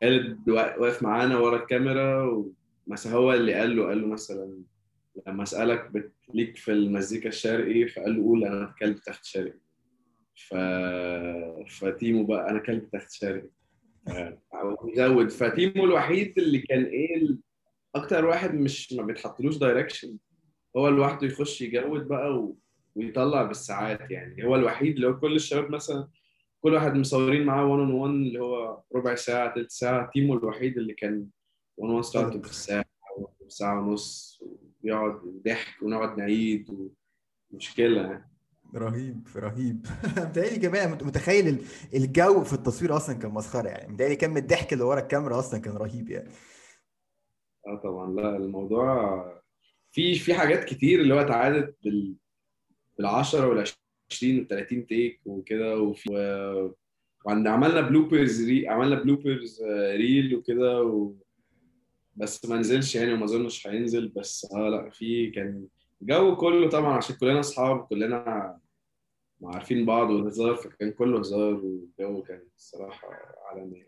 خالد 0.00 0.48
وا- 0.48 0.76
واقف 0.78 1.02
معانا 1.02 1.38
ورا 1.38 1.56
الكاميرا 1.56 2.44
مثلا 2.86 3.12
هو 3.12 3.32
اللي 3.32 3.54
قال 3.54 3.76
له 3.76 3.86
قال 3.86 4.00
له 4.00 4.06
مثلا 4.06 4.62
لما 5.26 5.42
اسالك 5.42 6.10
ليك 6.34 6.56
في 6.56 6.72
المزيكا 6.72 7.28
الشرقي؟ 7.28 7.88
فقال 7.88 8.16
له 8.16 8.22
قول 8.22 8.44
أنا 8.44 8.74
كلب 8.80 8.96
تخت 8.98 9.24
شرقي. 9.24 9.58
ف 10.34 10.54
فتيمو 11.78 12.24
بقى 12.24 12.50
أنا 12.50 12.58
كلب 12.58 12.90
تخت 12.90 13.10
شرقي. 13.10 13.48
زود 14.96 15.28
فتيمو 15.30 15.84
الوحيد 15.84 16.38
اللي 16.38 16.58
كان 16.58 16.84
إيه 16.84 17.28
أكتر 17.94 18.24
واحد 18.26 18.54
مش 18.54 18.92
ما 18.92 19.02
بيتحطلوش 19.02 19.56
direction 19.56 20.16
هو 20.76 20.88
لوحده 20.88 21.26
يخش 21.26 21.62
يجود 21.62 22.08
بقى 22.08 22.34
و... 22.38 22.56
ويطلع 22.94 23.42
بالساعات 23.42 24.10
يعني. 24.10 24.44
هو 24.44 24.56
الوحيد 24.56 24.94
اللي 24.94 25.06
هو 25.08 25.18
كل 25.20 25.36
الشباب 25.36 25.70
مثلا 25.70 26.08
كل 26.60 26.74
واحد 26.74 26.94
مصورين 26.94 27.44
معاه 27.44 27.66
1 27.66 27.80
on 27.80 27.90
1 27.90 28.12
اللي 28.14 28.38
هو 28.40 28.82
ربع 28.94 29.14
ساعة 29.14 29.54
ثلث 29.54 29.70
ساعة. 29.72 30.10
تيمو 30.10 30.34
الوحيد 30.34 30.78
اللي 30.78 30.94
كان 30.94 31.26
1 31.76 31.92
1 31.94 32.04
start 32.04 32.36
بالساعة 32.36 32.84
أو 33.18 33.30
ساعة 33.48 33.80
ونص 33.80 34.42
ويقعد 34.84 35.20
ضحك 35.46 35.82
ونقعد 35.82 36.18
نعيد 36.18 36.90
ومشكله 37.52 38.02
يعني. 38.02 38.30
رهيب 38.74 39.26
رهيب. 39.36 39.86
متهيألي 40.28 40.58
كمان 40.58 40.90
مت- 40.90 41.02
متخيل 41.02 41.48
ال- 41.48 41.58
الجو 41.94 42.44
في 42.44 42.52
التصوير 42.52 42.96
أصلا 42.96 43.14
كان 43.18 43.30
مسخرة 43.30 43.68
يعني. 43.68 43.92
متهيألي 43.92 44.16
كم 44.16 44.36
الضحك 44.36 44.72
اللي 44.72 44.84
ورا 44.84 45.00
الكاميرا 45.00 45.38
أصلا 45.38 45.60
كان 45.60 45.76
رهيب 45.76 46.10
يعني. 46.10 46.28
آه 47.66 47.80
طبعا. 47.84 48.12
لا 48.14 48.36
الموضوع 48.36 49.24
في 49.92 50.14
في 50.14 50.34
حاجات 50.34 50.64
كتير 50.64 51.00
اللي 51.00 51.14
هو 51.14 51.20
اتعادت 51.20 51.76
بال 51.84 52.14
بال 52.98 53.06
10 53.06 53.46
وال 53.46 53.64
20 54.10 54.38
وال 54.38 54.48
30 54.48 54.86
take 54.86 55.20
وكده 55.26 55.78
وفي 55.80 56.10
و... 56.12 56.74
وعند 57.26 57.46
عملنا 57.46 57.80
bloopers 57.80 58.48
ree... 58.48 58.68
عملنا 58.68 59.02
bloopers 59.02 59.62
reel 59.96 60.34
وكده 60.36 60.82
و... 60.82 61.14
بس 62.16 62.46
ما 62.46 62.56
نزلش 62.56 62.94
يعني 62.96 63.12
وما 63.12 63.24
أظنش 63.24 63.66
هينزل 63.66 64.08
بس 64.08 64.46
آه 64.54 64.68
لا 64.68 64.90
في 64.90 65.30
كان 65.30 65.66
الجو 66.02 66.36
كله 66.36 66.68
طبعا 66.70 66.96
عشان 66.96 67.16
كلنا 67.16 67.40
أصحاب 67.40 67.86
كلنا 67.86 68.58
عارفين 69.44 69.86
بعض 69.86 70.10
وهزار 70.10 70.54
فكان 70.54 70.92
كله 70.92 71.20
هزار 71.20 71.54
والجو 71.54 72.22
كان 72.22 72.42
الصراحة 72.56 73.08
عالمي. 73.50 73.84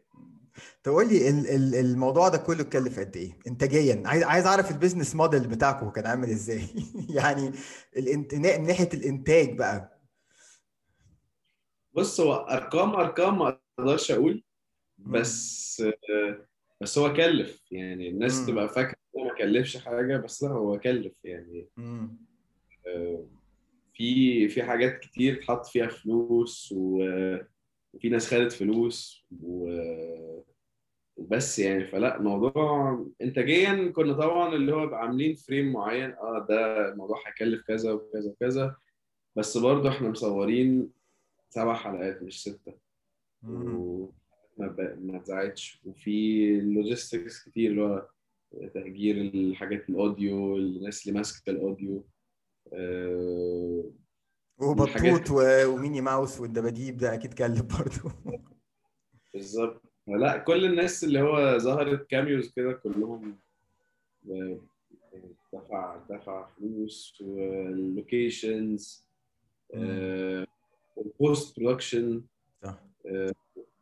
تقول 0.83 1.09
لي 1.09 1.29
ال- 1.31 1.47
ال- 1.47 1.75
الموضوع 1.75 2.29
ده 2.29 2.39
كله 2.39 2.61
اتكلف 2.61 2.99
قد 3.01 3.17
إيه؟ 3.17 3.39
انتاجيا. 3.47 4.03
عايز 4.07 4.23
عايز 4.23 4.47
أعرف 4.47 4.71
ال 4.71 4.76
business 4.76 5.15
model 5.15 5.47
بتاعكم 5.49 5.91
كان 5.91 6.07
عامل 6.07 6.31
إزاي؟ 6.31 6.63
يعني 7.19 7.53
الانت... 7.97 8.35
من 8.35 8.67
ناحية 8.67 8.89
الإنتاج 8.95 9.59
بقى. 9.59 10.01
بص 11.93 12.21
هو 12.21 12.35
أرقام 12.35 12.91
أرقام 12.97 13.39
ما 13.39 13.59
أقدرش 13.79 14.11
أقول 14.11 14.45
بس 14.99 15.83
بس 16.81 16.99
هو 16.99 17.13
كلف. 17.13 17.63
يعني 17.71 18.09
الناس. 18.09 18.47
تبقى 18.47 18.69
فاكرة 18.69 19.00
هو 19.17 19.25
ما 19.25 19.35
كلفش 19.35 19.77
حاجة 19.77 20.17
بس 20.17 20.43
لا 20.43 20.51
هو 20.51 20.79
كلف 20.79 21.13
يعني. 21.25 21.69
آه، 22.87 23.27
في 23.95 24.49
في 24.49 24.63
حاجات 24.63 24.99
كتير 24.99 25.35
اتحط 25.39 25.67
فيها 25.67 25.87
فلوس 25.89 26.73
و- 26.77 27.37
وفي 27.95 28.09
ناس 28.09 28.35
خدت 28.35 28.53
فلوس 28.53 29.27
و- 29.43 30.41
وبس 31.17 31.59
يعني. 31.59 31.87
فلا 31.87 32.17
الموضوع 32.17 33.07
انتاجيا 33.23 33.91
كنا 33.97 34.13
طبعا 34.13 34.55
اللي 34.55 34.73
هو 34.75 34.95
عاملين 34.95 35.35
فريم 35.35 35.73
معين 35.73 36.11
آه 36.11 36.47
ده 36.49 36.89
الموضوع 36.93 37.17
هيكلف 37.27 37.63
كذا 37.67 37.93
وكذا 37.93 38.31
وكذا. 38.31 38.77
بس 39.37 39.57
برضه 39.59 39.89
إحنا 39.89 40.09
مصورين 40.09 40.91
سبع 41.49 41.75
حلقات 41.75 42.23
مش 42.23 42.43
مم. 43.43 43.75
وما 43.77 44.69
ب- 44.69 44.99
ما 45.03 45.19
وفي 45.85 46.51
logistics 46.61 47.45
كتير 47.49 47.71
اللي 47.71 47.83
هو 47.83 48.09
تأجير 48.75 49.17
الحاجات 49.17 49.89
ال 49.91 50.02
audio 50.02 50.57
الناس 50.57 51.07
اللي 51.07 51.19
ماسكة 51.19 51.51
ال 51.51 51.60
audio 51.60 52.05
آه، 52.73 53.91
وبطوط. 54.59 55.31
وميني 55.67 56.01
ماوس 56.01 56.41
والدباديب 56.41 56.97
ده 56.97 57.15
أكيد 57.15 57.35
كلف 57.35 57.63
برضه 57.79 58.13
بالظبط. 59.35 59.83
لا 60.07 60.39
كل 60.39 60.65
الناس 60.65 61.05
اللي 61.05 61.21
هو 61.21 61.59
ظهرت 61.59 62.07
cameos 62.07 62.53
كده 62.57 62.73
كلهم 62.73 63.37
آه، 64.31 64.59
دفع 65.53 65.97
دفع 66.11 66.47
فلوس 66.47 67.19
وال 67.21 67.54
locations 67.54 69.05
post 71.21 71.61
production 71.61 72.23
صح. 72.63 72.83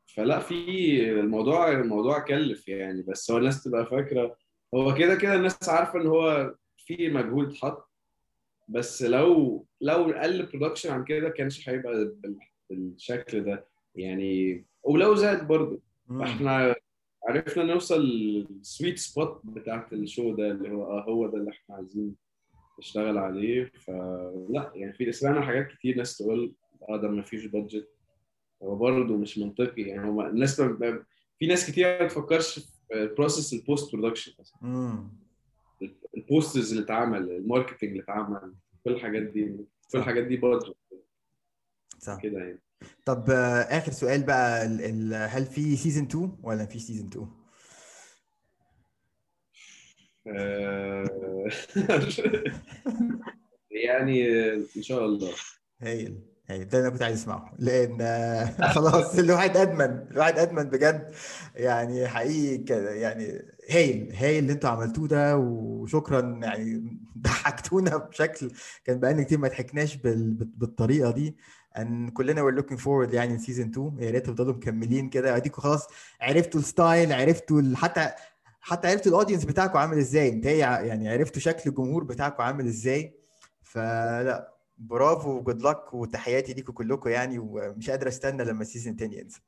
فلا 0.07 0.41
في 0.41 1.11
الموضوع 1.11 1.73
الموضوع 1.73 2.19
كلف 2.19 2.69
يعني 2.69 3.03
بس 3.03 3.31
هو 3.31 3.39
الناس 3.39 3.65
تبقى 3.65 3.87
فاكرة 3.87 4.37
هو 4.75 4.95
كده 4.95 5.15
كده 5.15 5.35
الناس 5.35 5.69
عارفة 5.69 6.01
إن 6.01 6.07
هو 6.07 6.55
في 6.79 7.09
مجهود 7.11 7.49
اتحط 7.51 7.89
بس 8.69 9.03
لو 9.03 9.67
لو 9.81 9.95
قل 10.05 10.47
production 10.47 10.91
عن 10.93 11.05
كده 11.05 11.29
كانش 11.29 11.69
هيبقى 11.69 11.93
بال- 12.23 12.39
بالشكل 12.71 13.45
ده. 13.45 13.67
يعني 13.95 14.65
ولو 14.83 15.15
زاد 15.15 15.49
برضه. 15.49 15.81
مم. 16.09 16.23
إحنا 16.23 16.75
عرفنا 17.29 17.65
نوصل 17.65 18.07
لل 18.07 18.33
sweet 18.33 18.99
spot 18.99 19.41
بتاعت 19.45 19.93
ال 19.93 20.01
show 20.01 20.35
ده 20.35 20.51
اللي 20.51 20.71
هو 20.71 20.85
آه 20.99 21.03
هو 21.05 21.27
ده 21.27 21.39
اللي 21.39 21.51
إحنا 21.51 21.75
عايزين 21.77 22.15
نشتغل 22.79 23.19
عليه. 23.19 23.65
فلا 23.87 24.73
يعني 24.75 24.93
في 24.93 25.13
سمعنا 25.13 25.41
حاجات 25.43 25.69
كتير 25.69 25.97
ناس 25.97 26.19
تقول 26.19 26.53
آه 26.89 26.97
ده 26.97 27.09
ما 27.09 27.23
فيش 27.23 27.45
budget 27.47 27.89
هو 28.63 28.77
برضه 28.77 29.17
مش 29.17 29.39
منطقي. 29.39 29.83
يعني 29.83 30.09
هو 30.09 30.23
الناس 30.27 30.61
في 31.39 31.47
ناس 31.47 31.71
كتير 31.71 31.87
ما 31.87 32.05
بتفكرش 32.07 32.59
في 32.59 32.67
process 32.93 33.53
ال 33.53 33.61
post 33.61 33.93
production. 33.93 34.33
ال 36.17 36.23
posters 36.23 36.71
اللي 36.73 36.85
اتعمل 36.85 37.31
ال 37.31 37.37
marketing 37.37 37.91
اللي 37.91 38.03
اتعمل 38.03 38.55
كل 38.85 38.93
الحاجات 38.93 39.23
دي 39.23 39.57
كل 39.93 39.99
الحاجات 39.99 40.25
دي 40.25 40.37
budget 40.37 40.77
صح. 41.99 42.23
كده 42.23 42.39
يعني. 42.39 42.61
طب 43.05 43.31
آه، 43.31 43.61
آخر 43.63 43.93
سؤال 43.93 44.23
بقى 44.23 44.67
ال 44.67 44.81
ال 44.81 45.15
هل 45.15 45.47
في 45.47 45.77
season 45.77 46.05
2 46.05 46.37
ولا 46.43 46.65
مفيش 46.65 46.83
season 46.83 47.07
2 47.07 47.29
آه، 50.27 51.49
يعني 53.87 54.29
إن 54.77 54.83
شاء 54.83 55.05
الله. 55.05 55.33
هايل. 55.81 56.21
هايل 56.51 56.69
ده 56.69 56.81
أنا 56.81 56.91
كنت 56.91 57.03
عايز 57.03 57.19
أسمعه. 57.21 57.53
لأن 57.59 57.99
خلاص 58.75 59.19
الواحد 59.19 59.57
أدمن 59.57 60.05
الواحد 60.11 60.39
أدمن 60.39 60.63
بجد. 60.63 61.11
يعني 61.55 62.09
حقيقي 62.09 62.59
كده 62.65 62.91
يعني 62.91 63.43
هايل 63.71 64.13
هايل 64.17 64.39
اللي 64.39 64.53
أنتوا 64.53 64.71
عملتوه 64.71 65.09
ده 65.09 65.37
وشكرا 65.37 66.21
يعني 66.43 66.99
ضحكتونا 67.19 67.97
بشكل 67.97 68.51
كان 68.85 69.01
بقالنا 69.01 69.23
كتير 69.23 69.39
ما 69.39 69.49
ضحكناش 69.49 69.97
بال- 69.97 70.35
بال- 70.35 70.53
بالطريقة 70.57 71.11
دي. 71.11 71.37
ان 71.79 72.09
كلنا 72.11 72.43
we're 72.51 72.55
looking 72.63 72.79
forward 72.79 73.15
يعني 73.15 73.37
ل 73.37 73.41
season 73.41 73.67
2 73.71 73.97
يا 73.99 74.11
ريت 74.11 74.27
تفضلوا 74.27 74.55
مكملين 74.55 75.09
كده. 75.09 75.37
اديكوا 75.37 75.63
خلاص 75.63 75.87
عرفتوا 76.21 76.61
ال 76.61 76.69
style 76.69 77.13
عرفتوا 77.13 77.63
حتى 77.75 78.11
حتى 78.61 78.89
عرفتوا 78.89 79.13
ال 79.13 79.16
audience 79.16 79.45
بتاعكم 79.45 79.79
عامل 79.79 79.99
إزاي. 79.99 80.29
انت 80.29 80.45
يعني 80.47 81.09
عرفتوا 81.09 81.41
شكل 81.41 81.71
الجمهور 81.71 82.05
بتاعكم 82.05 82.43
عامل 82.43 82.67
إزاي. 82.67 83.15
فلا. 83.63 84.58
برافو 84.79 85.39
و 85.39 85.43
good 85.43 85.63
luck 85.63 85.95
وتحياتي 85.95 86.53
ليكم 86.55 86.73
كلكم 86.73 87.11
يعني 87.11 87.39
ومش 87.39 87.91
قادر 87.91 88.09
استنى 88.09 88.45
لما 88.45 88.63
ال 88.63 88.67
season 88.67 88.93
التاني 88.93 89.19
ينزل. 89.19 89.41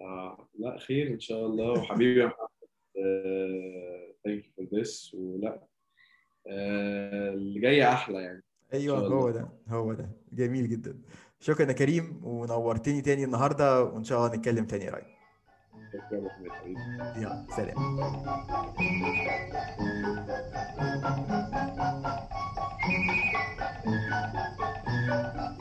آه 0.00 0.48
لا 0.58 0.78
خير 0.78 1.14
إن 1.14 1.20
شاء 1.20 1.46
الله. 1.46 1.72
وحبيبي 1.72 2.20
يا 2.20 2.26
محمد 2.26 2.48
thank 4.24 4.44
you 4.44 4.52
for 4.56 4.80
this 4.80 5.14
ولا 5.14 5.62
آه 6.46 7.30
اللي 7.30 7.60
جاي 7.60 7.88
أحلى 7.88 8.22
يعني. 8.22 8.42
أيوه. 8.72 8.98
هو 8.98 9.30
ده 9.30 9.48
هو 9.68 9.92
ده. 9.92 10.10
جميل 10.32 10.68
جدا. 10.68 11.00
شكرا 11.40 11.66
يا 11.66 11.72
كريم 11.72 12.20
ونورتني 12.24 13.02
تاني 13.02 13.24
النهارده 13.24 13.84
وإن 13.84 14.04
شاء 14.04 14.18
الله 14.18 14.36
نتكلم 14.36 14.64
تاني 14.66 14.90
قريب. 14.90 15.04
شكرا 15.92 16.18
يا 16.18 16.52
حبيبي. 16.52 16.80
يلا 17.16 17.46
سلام. 17.56 17.76
uh, 25.10 25.59